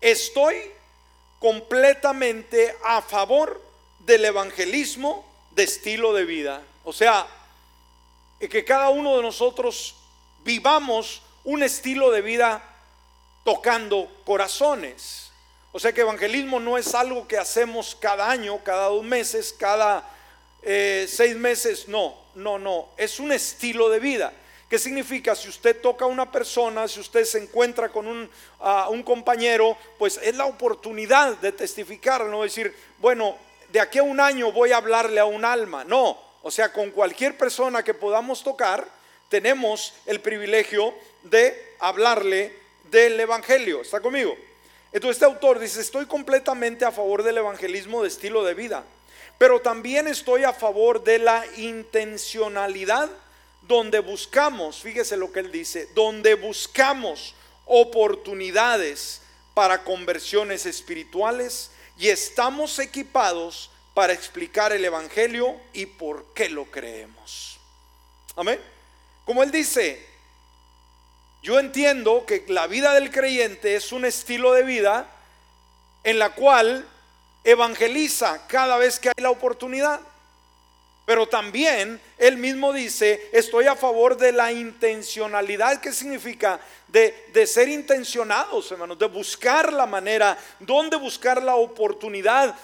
[0.00, 0.56] estoy
[1.38, 3.69] completamente a favor
[4.00, 6.62] del evangelismo de estilo de vida.
[6.84, 7.26] O sea,
[8.38, 9.94] que cada uno de nosotros
[10.44, 12.62] vivamos un estilo de vida
[13.44, 15.30] tocando corazones.
[15.72, 20.08] O sea que evangelismo no es algo que hacemos cada año, cada dos meses, cada
[20.62, 21.88] eh, seis meses.
[21.88, 22.88] No, no, no.
[22.96, 24.32] Es un estilo de vida.
[24.68, 25.34] ¿Qué significa?
[25.34, 28.30] Si usted toca a una persona, si usted se encuentra con un,
[28.90, 33.36] un compañero, pues es la oportunidad de testificar, no decir, bueno,
[33.72, 35.84] de aquí a un año voy a hablarle a un alma.
[35.84, 38.86] No, o sea, con cualquier persona que podamos tocar,
[39.28, 42.56] tenemos el privilegio de hablarle
[42.90, 43.82] del Evangelio.
[43.82, 44.36] ¿Está conmigo?
[44.92, 48.84] Entonces este autor dice, estoy completamente a favor del evangelismo de estilo de vida,
[49.38, 53.08] pero también estoy a favor de la intencionalidad
[53.62, 59.22] donde buscamos, fíjese lo que él dice, donde buscamos oportunidades
[59.54, 61.70] para conversiones espirituales
[62.00, 67.60] y estamos equipados para explicar el Evangelio y por qué lo creemos.
[68.36, 68.58] Amén.
[69.26, 70.02] Como él dice,
[71.42, 75.10] yo entiendo que la vida del creyente es un estilo de vida
[76.02, 76.88] en la cual
[77.44, 80.00] evangeliza cada vez que hay la oportunidad.
[81.10, 87.68] Pero también él mismo dice, estoy a favor de la intencionalidad, que significa de, ser
[87.68, 92.54] intencionados, hermanos, de buscar la manera, donde buscar la oportunidad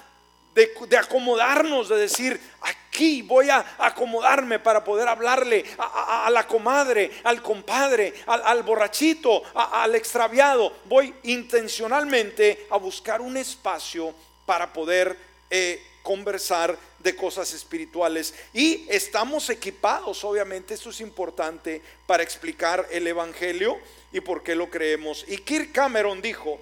[0.55, 7.43] de, acomodarnos, de decir, aquí voy a acomodarme para poder hablarle a, la comadre, al
[7.43, 10.73] compadre, al, borrachito, al extraviado.
[10.85, 14.15] Voy intencionalmente a buscar un espacio
[14.47, 15.19] para poder
[15.51, 18.33] eh, conversar de cosas espirituales.
[18.53, 23.77] Y estamos equipados, obviamente, esto es importante para explicar el Evangelio
[24.13, 25.25] y por qué lo creemos.
[25.27, 26.61] Y Kirk Cameron dijo,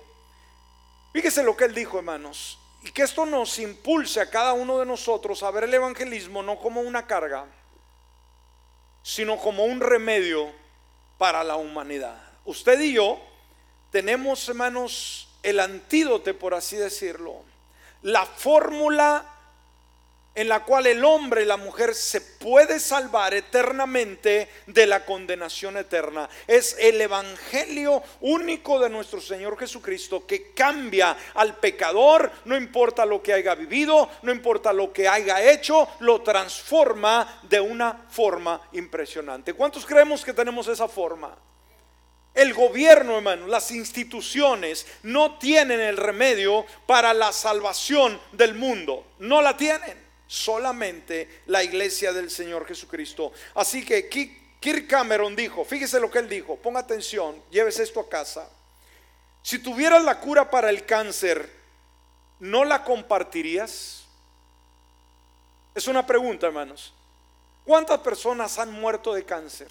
[1.13, 4.87] fíjese lo que él dijo, hermanos, y que esto nos impulse a cada uno de
[4.87, 7.45] nosotros a ver el evangelismo no como una carga,
[9.03, 10.51] sino como un remedio
[11.19, 12.19] para la humanidad.
[12.47, 13.21] Usted y yo
[13.91, 17.43] tenemos, hermanos, el antídoto, por así decirlo,
[18.01, 19.34] la fórmula
[20.35, 25.77] en la cual el hombre y la mujer se puede salvar eternamente de la condenación
[25.77, 26.29] eterna.
[26.47, 33.23] Es el evangelio único de nuestro Señor Jesucristo que cambia al pecador, no importa lo
[33.23, 39.55] que haya vivido, no importa lo que haya hecho, lo transforma de una forma impresionante.
[39.55, 41.37] ¿Cuántos creemos que tenemos esa forma?
[42.35, 49.07] El gobierno, hermano, las instituciones no tienen el remedio para la salvación del mundo.
[49.21, 53.33] No la tienen solamente la iglesia del Señor Jesucristo.
[53.55, 58.09] Así que Kirk Cameron dijo, fíjese lo que él dijo, ponga atención, lleves esto a
[58.09, 58.49] casa.
[59.43, 61.51] Si tuvieras la cura para el cáncer,
[62.41, 64.05] ¿no la compartirías?
[65.75, 66.95] Es una pregunta, hermanos.
[67.65, 69.69] ¿Cuántas personas han muerto de cáncer?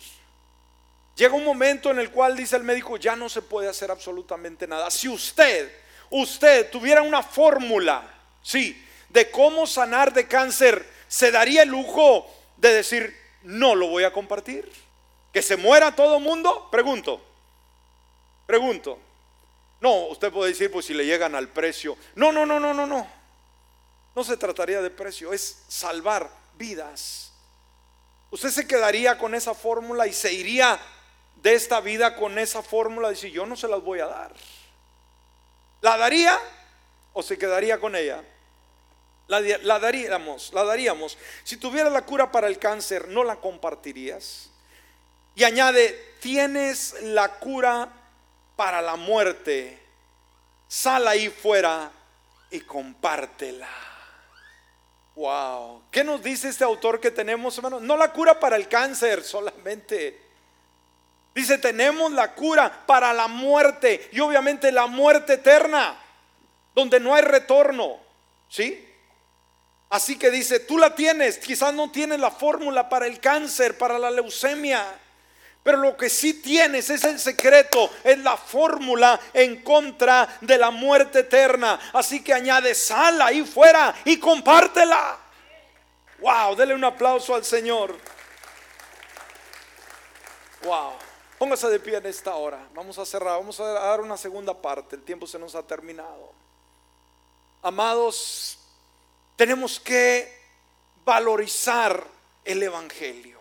[1.15, 4.67] Llega un momento en el cual dice el médico, ya no se puede hacer absolutamente
[4.67, 4.89] nada.
[4.89, 5.71] Si usted,
[6.09, 8.03] usted tuviera una fórmula,
[8.41, 8.83] sí,
[9.13, 14.11] de cómo sanar de cáncer, ¿se daría el lujo de decir, no lo voy a
[14.11, 14.69] compartir?
[15.31, 16.67] ¿Que se muera todo mundo?
[16.71, 17.23] Pregunto.
[18.47, 18.97] Pregunto.
[19.79, 21.95] No, usted puede decir, pues si le llegan al precio.
[22.15, 23.07] No, no, no, no, no, no.
[24.15, 27.31] No se trataría de precio, es salvar vidas.
[28.31, 30.79] Usted se quedaría con esa fórmula y se iría
[31.35, 34.33] de esta vida con esa fórmula de decir, yo no se las voy a dar.
[35.81, 36.39] ¿La daría
[37.11, 38.23] o se quedaría con ella?
[39.27, 41.17] La, daríamos, la daríamos.
[41.43, 44.49] Si tuviera la cura para el cáncer, ¿no la compartirías?
[45.35, 47.89] Y añade, tienes la cura
[48.55, 49.79] para la muerte.
[50.67, 51.91] Sal ahí fuera
[52.51, 53.69] y compártela.
[55.15, 55.83] Wow.
[55.89, 57.79] ¿Qué nos dice este autor que tenemos, hermano?
[57.79, 60.19] No la cura para el cáncer solamente.
[61.33, 65.97] Dice, tenemos la cura para la muerte y obviamente la muerte eterna,
[66.75, 67.97] donde no hay retorno.
[68.49, 68.92] ¿Sí?
[69.93, 73.99] Así que dice, tú la tienes, quizás no tienes la fórmula para el cáncer, para
[73.99, 74.83] la leucemia,
[75.61, 80.71] pero lo que sí tienes es el secreto, es la fórmula en contra de la
[80.71, 81.79] muerte eterna.
[81.93, 85.19] Así que añade sal ahí fuera y compártela.
[86.17, 87.95] Wow, dele un aplauso al Señor.
[90.63, 90.93] Wow.
[91.37, 92.67] Póngase de pie en esta hora.
[92.73, 94.95] Vamos a cerrar, vamos a dar una segunda parte.
[94.95, 96.31] El tiempo se nos ha terminado.
[97.61, 98.57] Amados,
[99.35, 100.31] tenemos que
[101.05, 102.05] valorizar
[102.45, 103.33] el Evangelio.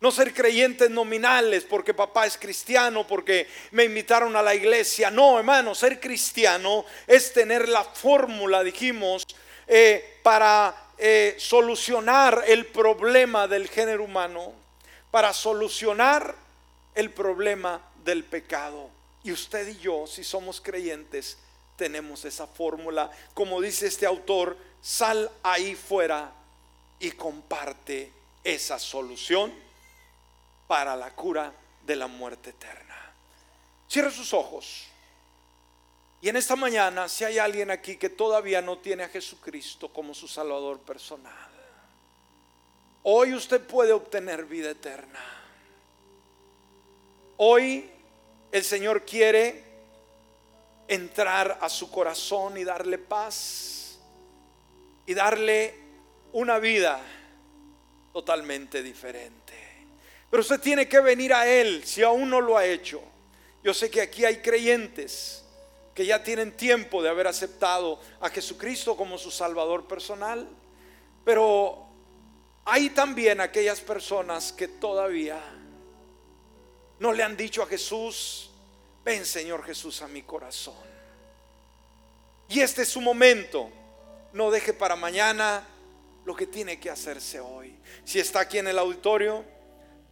[0.00, 5.10] No ser creyentes nominales porque papá es cristiano, porque me invitaron a la iglesia.
[5.10, 9.26] No, hermano, ser cristiano es tener la fórmula, dijimos,
[9.66, 14.52] eh, para eh, solucionar el problema del género humano,
[15.10, 16.34] para solucionar
[16.94, 18.90] el problema del pecado.
[19.24, 21.38] Y usted y yo, si somos creyentes,
[21.78, 23.10] tenemos esa fórmula.
[23.32, 26.32] Como dice este autor, sal ahí fuera
[26.98, 28.12] y comparte
[28.44, 29.54] esa solución
[30.66, 31.52] para la cura
[31.86, 32.96] de la muerte eterna.
[33.88, 34.88] Cierre sus ojos.
[36.20, 40.12] Y en esta mañana, si hay alguien aquí que todavía no tiene a Jesucristo como
[40.14, 41.48] su Salvador personal,
[43.04, 45.24] hoy usted puede obtener vida eterna.
[47.36, 47.88] Hoy
[48.50, 49.67] el Señor quiere
[50.88, 53.98] entrar a su corazón y darle paz
[55.06, 55.74] y darle
[56.32, 57.00] una vida
[58.12, 59.54] totalmente diferente.
[60.30, 63.02] Pero usted tiene que venir a Él si aún no lo ha hecho.
[63.62, 65.44] Yo sé que aquí hay creyentes
[65.94, 70.48] que ya tienen tiempo de haber aceptado a Jesucristo como su Salvador personal.
[71.24, 71.86] Pero
[72.64, 75.40] hay también aquellas personas que todavía
[76.98, 78.47] no le han dicho a Jesús,
[79.08, 80.74] ven Señor Jesús a mi corazón.
[82.50, 83.70] Y este es su momento.
[84.34, 85.66] No deje para mañana
[86.26, 87.74] lo que tiene que hacerse hoy.
[88.04, 89.46] Si está aquí en el auditorio,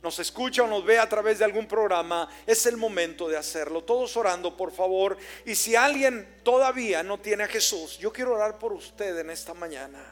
[0.03, 3.85] nos escucha o nos ve a través de algún programa, es el momento de hacerlo.
[3.85, 5.19] Todos orando, por favor.
[5.45, 9.53] Y si alguien todavía no tiene a Jesús, yo quiero orar por usted en esta
[9.53, 10.03] mañana.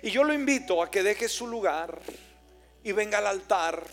[0.00, 2.00] Y yo lo invito a que deje su lugar
[2.82, 3.84] y venga al altar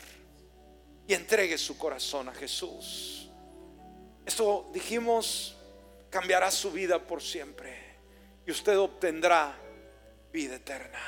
[1.05, 3.24] y entregue su corazón a Jesús.
[4.25, 5.55] Esto dijimos
[6.09, 7.77] cambiará su vida por siempre
[8.45, 9.55] y usted obtendrá
[10.31, 10.99] vida eterna.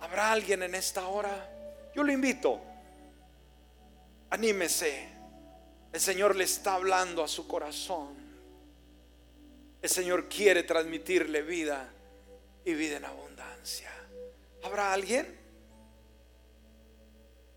[0.00, 1.50] ¿Habrá alguien en esta hora?
[1.94, 2.60] Yo lo invito.
[4.30, 5.08] Anímese.
[5.92, 8.14] El Señor le está hablando a su corazón.
[9.80, 11.88] El Señor quiere transmitirle vida
[12.64, 13.90] y vida en abundancia.
[14.64, 15.38] ¿Habrá alguien?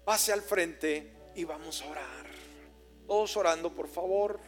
[0.06, 2.26] Pase al frente y vamos a orar.
[3.08, 4.40] Todos orando, por favor.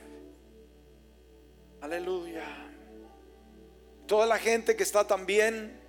[1.84, 2.45] Aleluya.
[4.07, 5.81] Toda la gente que está también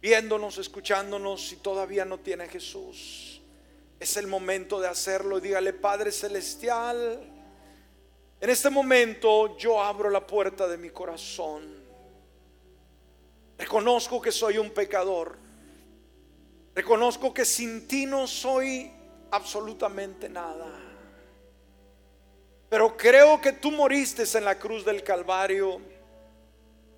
[0.00, 3.42] viéndonos, escuchándonos, si todavía no tiene Jesús,
[4.00, 5.40] es el momento de hacerlo.
[5.40, 7.20] Dígale, Padre Celestial,
[8.40, 11.84] en este momento yo abro la puerta de mi corazón.
[13.58, 15.36] Reconozco que soy un pecador.
[16.74, 18.90] Reconozco que sin ti no soy
[19.30, 20.83] absolutamente nada.
[22.74, 25.80] Pero creo que tú moriste en la cruz del Calvario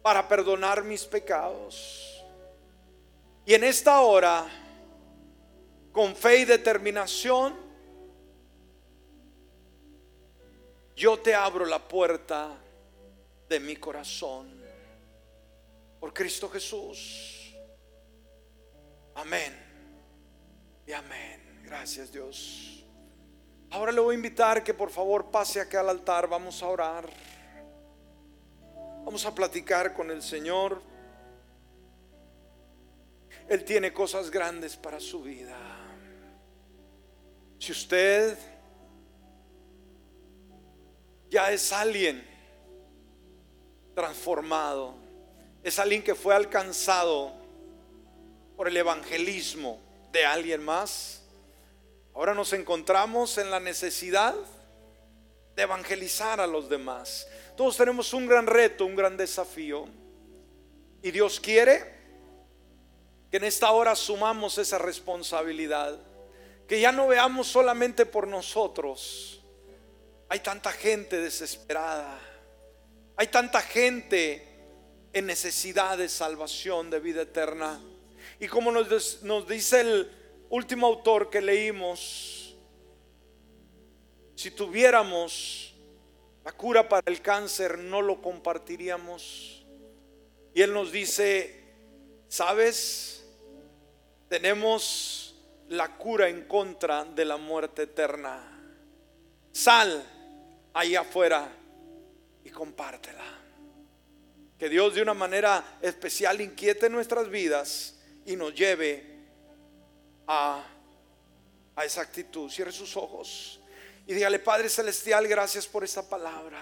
[0.01, 2.25] para perdonar mis pecados.
[3.45, 4.47] Y en esta hora,
[5.93, 7.55] con fe y determinación,
[10.97, 12.57] yo te abro la puerta
[13.47, 14.49] de mi corazón.
[16.01, 17.55] Por Cristo Jesús.
[19.15, 19.55] Amén.
[20.87, 21.61] Y amén.
[21.67, 22.86] Gracias Dios.
[23.77, 26.27] Ahora le voy a invitar que por favor pase acá al altar.
[26.27, 27.07] Vamos a orar.
[29.05, 30.81] Vamos a platicar con el Señor.
[33.47, 35.59] Él tiene cosas grandes para su vida.
[37.59, 38.39] Si usted
[41.29, 42.27] ya es alguien
[43.95, 44.95] transformado,
[45.63, 47.31] es alguien que fue alcanzado
[48.57, 49.79] por el evangelismo
[50.13, 51.26] de alguien más,
[52.17, 54.35] ahora nos encontramos en la necesidad
[55.55, 57.29] de evangelizar a los demás.
[57.59, 59.85] Todos tenemos un gran reto, un gran desafío.
[61.03, 61.95] Y Dios quiere
[63.31, 65.99] que en esta hora asumamos esa responsabilidad,
[66.67, 69.45] que ya no veamos solamente por nosotros.
[70.31, 72.19] Hay tanta gente desesperada,
[73.15, 74.43] hay tanta gente
[75.13, 77.79] en necesidad de salvación, de vida eterna.
[78.41, 82.57] Y como nos, nos dice el último autor que leímos,
[84.35, 85.75] si tuviéramos
[86.45, 89.67] la cura para el cáncer, no lo compartiríamos.
[90.55, 91.65] Y él nos dice,
[92.29, 93.17] ¿sabes?
[94.29, 95.35] tenemos
[95.69, 98.53] la cura en contra de la muerte eterna.
[99.53, 100.05] Sal
[100.75, 101.49] ahí afuera
[102.45, 103.25] y compártela.
[104.59, 109.16] Que Dios de una manera especial inquiete nuestras vidas y nos lleve
[110.27, 110.65] a,
[111.85, 112.51] esa actitud.
[112.51, 113.61] Cierre sus ojos
[114.07, 116.59] y dígale, Padre Celestial, gracias por esta palabra.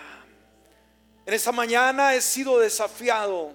[1.27, 3.53] En esta mañana he sido desafiado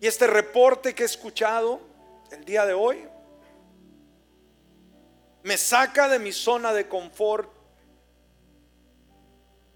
[0.00, 1.80] y este reporte que he escuchado
[2.30, 3.06] el día de hoy
[5.42, 7.50] me saca de mi zona de confort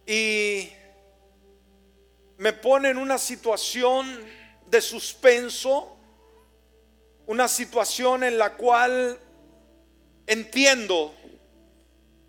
[0.07, 0.70] y
[2.38, 4.24] me pone en una situación
[4.66, 5.95] de suspenso,
[7.27, 9.18] una situación en la cual
[10.27, 11.14] entiendo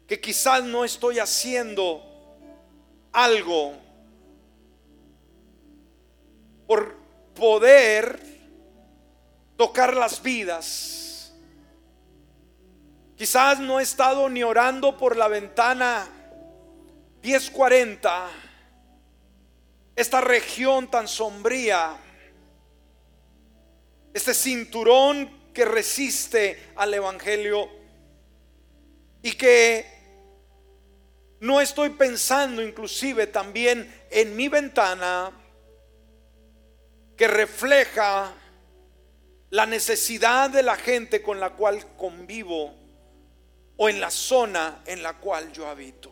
[0.08, 2.04] que quizás no estoy haciendo
[3.12, 3.74] algo
[6.66, 6.95] por
[7.36, 8.20] poder
[9.56, 11.34] tocar las vidas.
[13.16, 16.08] Quizás no he estado ni orando por la ventana
[17.24, 18.30] 1040,
[19.95, 21.98] esta región tan sombría,
[24.18, 27.70] este cinturón que resiste al Evangelio
[29.22, 29.86] y que
[31.39, 35.32] no estoy pensando inclusive también en mi ventana
[37.15, 38.34] que refleja
[39.51, 42.74] la necesidad de la gente con la cual convivo
[43.78, 46.11] o en la zona en la cual yo habito.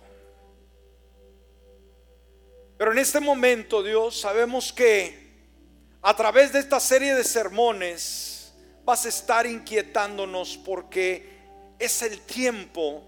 [2.77, 5.24] Pero en este momento, Dios, sabemos que
[6.07, 8.53] a través de esta serie de sermones
[8.83, 11.27] vas a estar inquietándonos porque
[11.79, 13.03] es el tiempo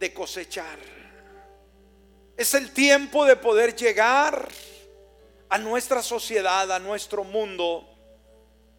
[0.00, 0.76] de cosechar.
[2.36, 4.48] Es el tiempo de poder llegar
[5.48, 7.88] a nuestra sociedad, a nuestro mundo,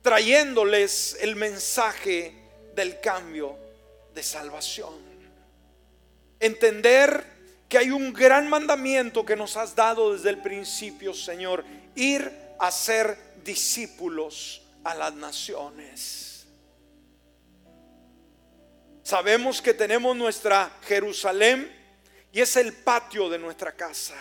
[0.02, 2.36] trayéndoles el mensaje
[2.76, 3.58] del cambio
[4.14, 4.96] de salvación.
[6.42, 7.26] Entender
[7.70, 11.64] que hay un gran mandamiento que nos has dado desde el principio, Señor,
[11.96, 12.30] ir
[12.60, 16.48] a ser discípulos a las naciones.
[19.04, 21.72] Sabemos que tenemos nuestra Jerusalén
[22.32, 24.16] y es el patio de nuestra casa.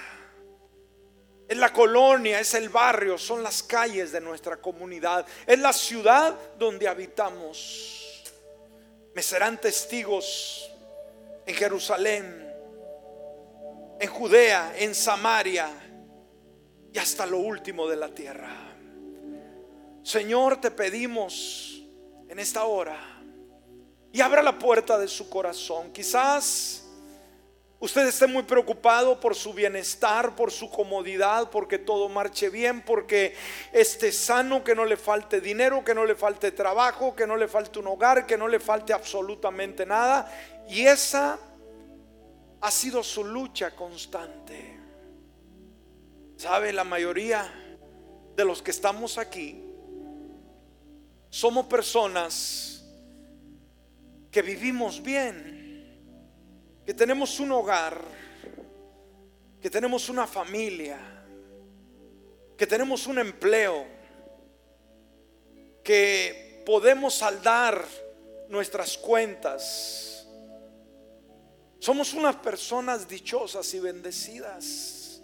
[1.48, 6.38] Es la colonia, es el barrio, son las calles de nuestra comunidad, es la ciudad
[6.58, 8.22] donde habitamos.
[9.14, 10.70] Me serán testigos
[11.46, 12.52] en Jerusalén,
[14.00, 15.70] en Judea, en Samaria
[16.92, 18.73] y hasta lo último de la tierra.
[20.04, 21.82] Señor, te pedimos
[22.28, 22.94] en esta hora
[24.12, 25.94] y abra la puerta de su corazón.
[25.94, 26.84] Quizás
[27.80, 33.34] usted esté muy preocupado por su bienestar, por su comodidad, porque todo marche bien, porque
[33.72, 37.48] esté sano, que no le falte dinero, que no le falte trabajo, que no le
[37.48, 40.30] falte un hogar, que no le falte absolutamente nada.
[40.68, 41.38] Y esa
[42.60, 44.78] ha sido su lucha constante.
[46.36, 46.74] ¿Sabe?
[46.74, 47.50] La mayoría
[48.36, 49.64] de los que estamos aquí
[51.34, 52.80] somos personas
[54.30, 56.00] que vivimos bien,
[56.86, 58.00] que tenemos un hogar,
[59.60, 60.96] que tenemos una familia,
[62.56, 63.84] que tenemos un empleo,
[65.82, 67.84] que podemos saldar
[68.48, 70.28] nuestras cuentas.
[71.80, 75.20] Somos unas personas dichosas y bendecidas.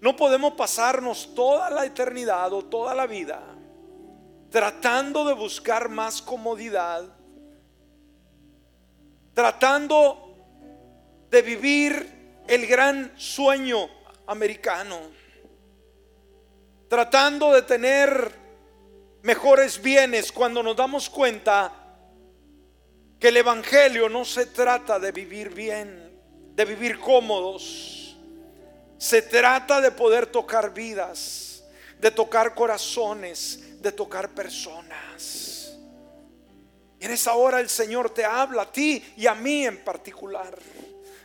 [0.00, 3.57] No podemos pasarnos toda la eternidad o toda la vida
[4.50, 7.04] tratando de buscar más comodidad,
[9.34, 10.34] tratando
[11.30, 13.88] de vivir el gran sueño
[14.26, 14.98] americano,
[16.88, 18.32] tratando de tener
[19.22, 21.72] mejores bienes cuando nos damos cuenta
[23.18, 26.18] que el Evangelio no se trata de vivir bien,
[26.54, 28.16] de vivir cómodos,
[28.96, 31.47] se trata de poder tocar vidas,
[32.00, 35.72] de tocar corazones, de tocar personas.
[37.00, 40.56] Y en esa hora el Señor te habla a ti y a mí en particular.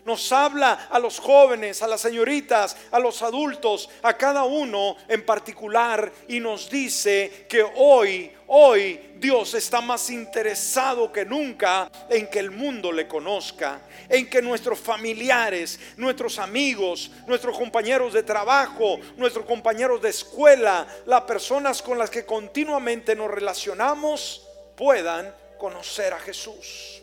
[0.05, 5.25] Nos habla a los jóvenes, a las señoritas, a los adultos, a cada uno en
[5.25, 12.39] particular y nos dice que hoy, hoy Dios está más interesado que nunca en que
[12.39, 13.79] el mundo le conozca,
[14.09, 21.21] en que nuestros familiares, nuestros amigos, nuestros compañeros de trabajo, nuestros compañeros de escuela, las
[21.21, 24.45] personas con las que continuamente nos relacionamos
[24.75, 27.02] puedan conocer a Jesús.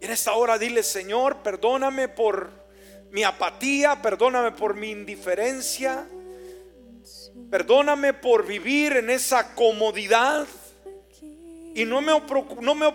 [0.00, 2.50] En esta hora dile, Señor, perdóname por
[3.10, 6.06] mi apatía, perdóname por mi indiferencia,
[7.50, 10.46] perdóname por vivir en esa comodidad.
[11.74, 12.12] Y no me,
[12.60, 12.94] no me,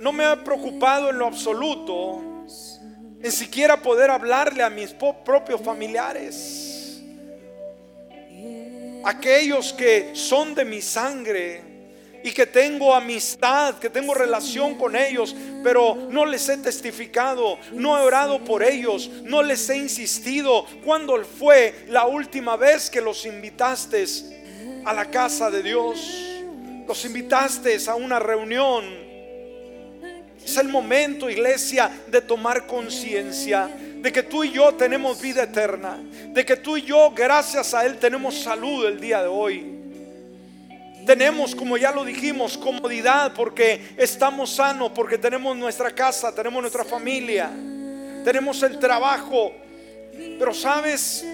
[0.00, 2.28] no me ha preocupado en lo absoluto
[3.20, 7.02] en siquiera poder hablarle a mis propios familiares,
[9.04, 11.62] aquellos que son de mi sangre,
[12.22, 17.98] y que tengo amistad, que tengo relación con ellos, pero no les he testificado, no
[17.98, 20.66] he orado por ellos, no les he insistido.
[20.84, 24.04] ¿Cuándo fue la última vez que los invitaste
[24.84, 26.42] a la casa de Dios?
[26.86, 28.84] Los invitaste a una reunión.
[30.44, 35.98] Es el momento, iglesia, de tomar conciencia de que tú y yo tenemos vida eterna,
[36.28, 39.77] de que tú y yo, gracias a Él, tenemos salud el día de hoy
[41.08, 46.84] tenemos, como ya lo dijimos, comodidad porque estamos sanos, porque tenemos nuestra casa, tenemos nuestra
[46.84, 47.48] familia,
[48.22, 49.52] tenemos el trabajo.
[50.38, 51.24] Pero sabes,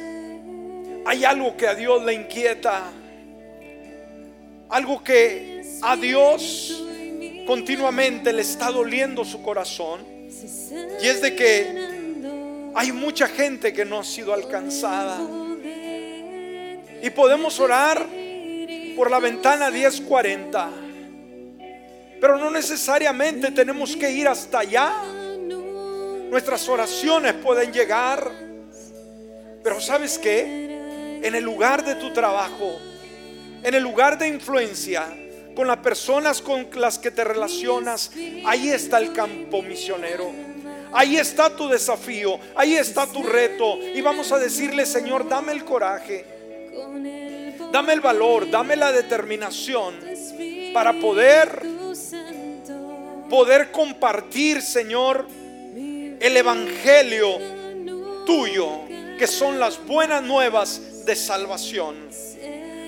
[1.04, 2.84] hay algo que a Dios le inquieta,
[4.68, 6.84] algo que a Dios
[7.44, 10.06] continuamente le está doliendo su corazón.
[11.02, 15.18] Y es de que hay mucha gente que no ha sido alcanzada.
[17.02, 18.23] Y podemos orar
[18.96, 20.70] por la ventana 1040.
[22.20, 24.92] Pero no necesariamente tenemos que ir hasta allá.
[26.30, 28.30] Nuestras oraciones pueden llegar.
[29.62, 32.78] Pero sabes que en el lugar de tu trabajo,
[33.62, 35.04] en el lugar de influencia,
[35.54, 38.10] con las personas con las que te relacionas,
[38.44, 40.32] ahí está el campo misionero.
[40.92, 43.78] Ahí está tu desafío, ahí está tu reto.
[43.78, 46.24] Y vamos a decirle, Señor, dame el coraje,
[47.74, 49.96] dame el valor, dame la determinación
[50.72, 51.60] para poder,
[53.28, 55.26] poder compartir, Señor,
[55.74, 57.36] el Evangelio
[58.24, 58.82] tuyo,
[59.18, 61.96] que son las buenas nuevas de salvación.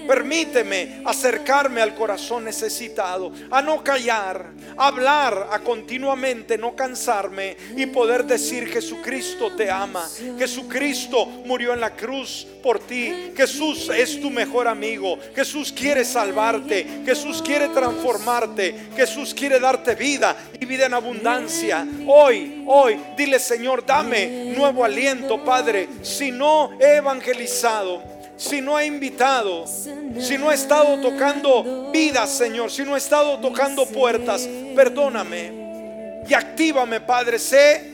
[0.07, 7.87] Permíteme acercarme al corazón necesitado, a no callar, a hablar, a continuamente no cansarme y
[7.87, 14.31] poder decir Jesucristo te ama, Jesucristo murió en la cruz por ti, Jesús es tu
[14.31, 20.95] mejor amigo, Jesús quiere salvarte, Jesús quiere transformarte, Jesús quiere darte vida y vida en
[20.95, 21.87] abundancia.
[22.07, 28.87] Hoy, hoy, dile Señor, dame nuevo aliento, Padre, si no he evangelizado si no he
[28.87, 36.23] invitado, si no he estado tocando vidas, Señor, si no he estado tocando puertas, perdóname
[36.29, 37.39] y actívame, Padre.
[37.39, 37.93] Sé,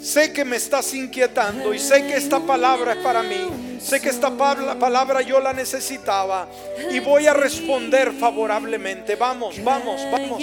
[0.00, 3.78] sé que me estás inquietando y sé que esta palabra es para mí.
[3.80, 6.46] Sé que esta palabra yo la necesitaba
[6.90, 9.16] y voy a responder favorablemente.
[9.16, 10.42] Vamos, vamos, vamos.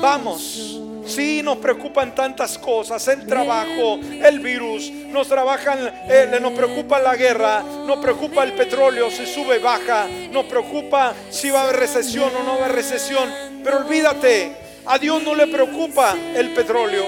[0.00, 0.87] Vamos.
[1.08, 7.16] Sí, nos preocupan tantas cosas, el trabajo, el virus, nos trabajan, eh, nos preocupa la
[7.16, 12.30] guerra, nos preocupa el petróleo, si sube, baja, nos preocupa si va a haber recesión
[12.36, 13.32] o no va a haber recesión.
[13.64, 14.52] Pero olvídate,
[14.84, 17.06] a Dios no le preocupa el petróleo,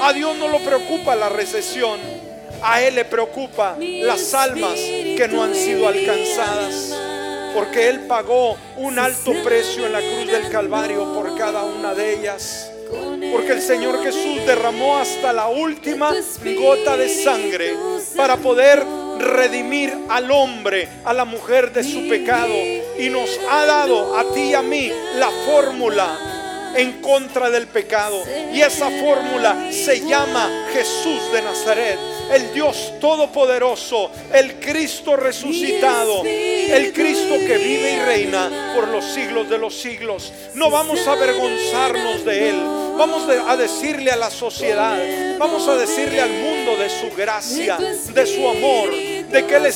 [0.00, 2.00] a Dios no lo preocupa la recesión,
[2.62, 6.98] a Él le preocupa las almas que no han sido alcanzadas.
[7.54, 12.14] Porque Él pagó un alto precio en la cruz del Calvario por cada una de
[12.14, 12.71] ellas.
[13.32, 16.12] Porque el Señor Jesús derramó hasta la última
[16.56, 17.74] gota de sangre
[18.16, 18.84] para poder
[19.18, 22.54] redimir al hombre, a la mujer de su pecado.
[22.98, 26.18] Y nos ha dado a ti y a mí la fórmula
[26.76, 28.22] en contra del pecado.
[28.52, 31.98] Y esa fórmula se llama Jesús de Nazaret
[32.30, 39.48] el Dios Todopoderoso, el Cristo resucitado, el Cristo que vive y reina por los siglos
[39.48, 40.32] de los siglos.
[40.54, 42.60] No vamos a avergonzarnos de Él,
[42.96, 44.98] vamos a decirle a la sociedad,
[45.38, 49.72] vamos a decirle al mundo de su gracia, de su amor, de que Él está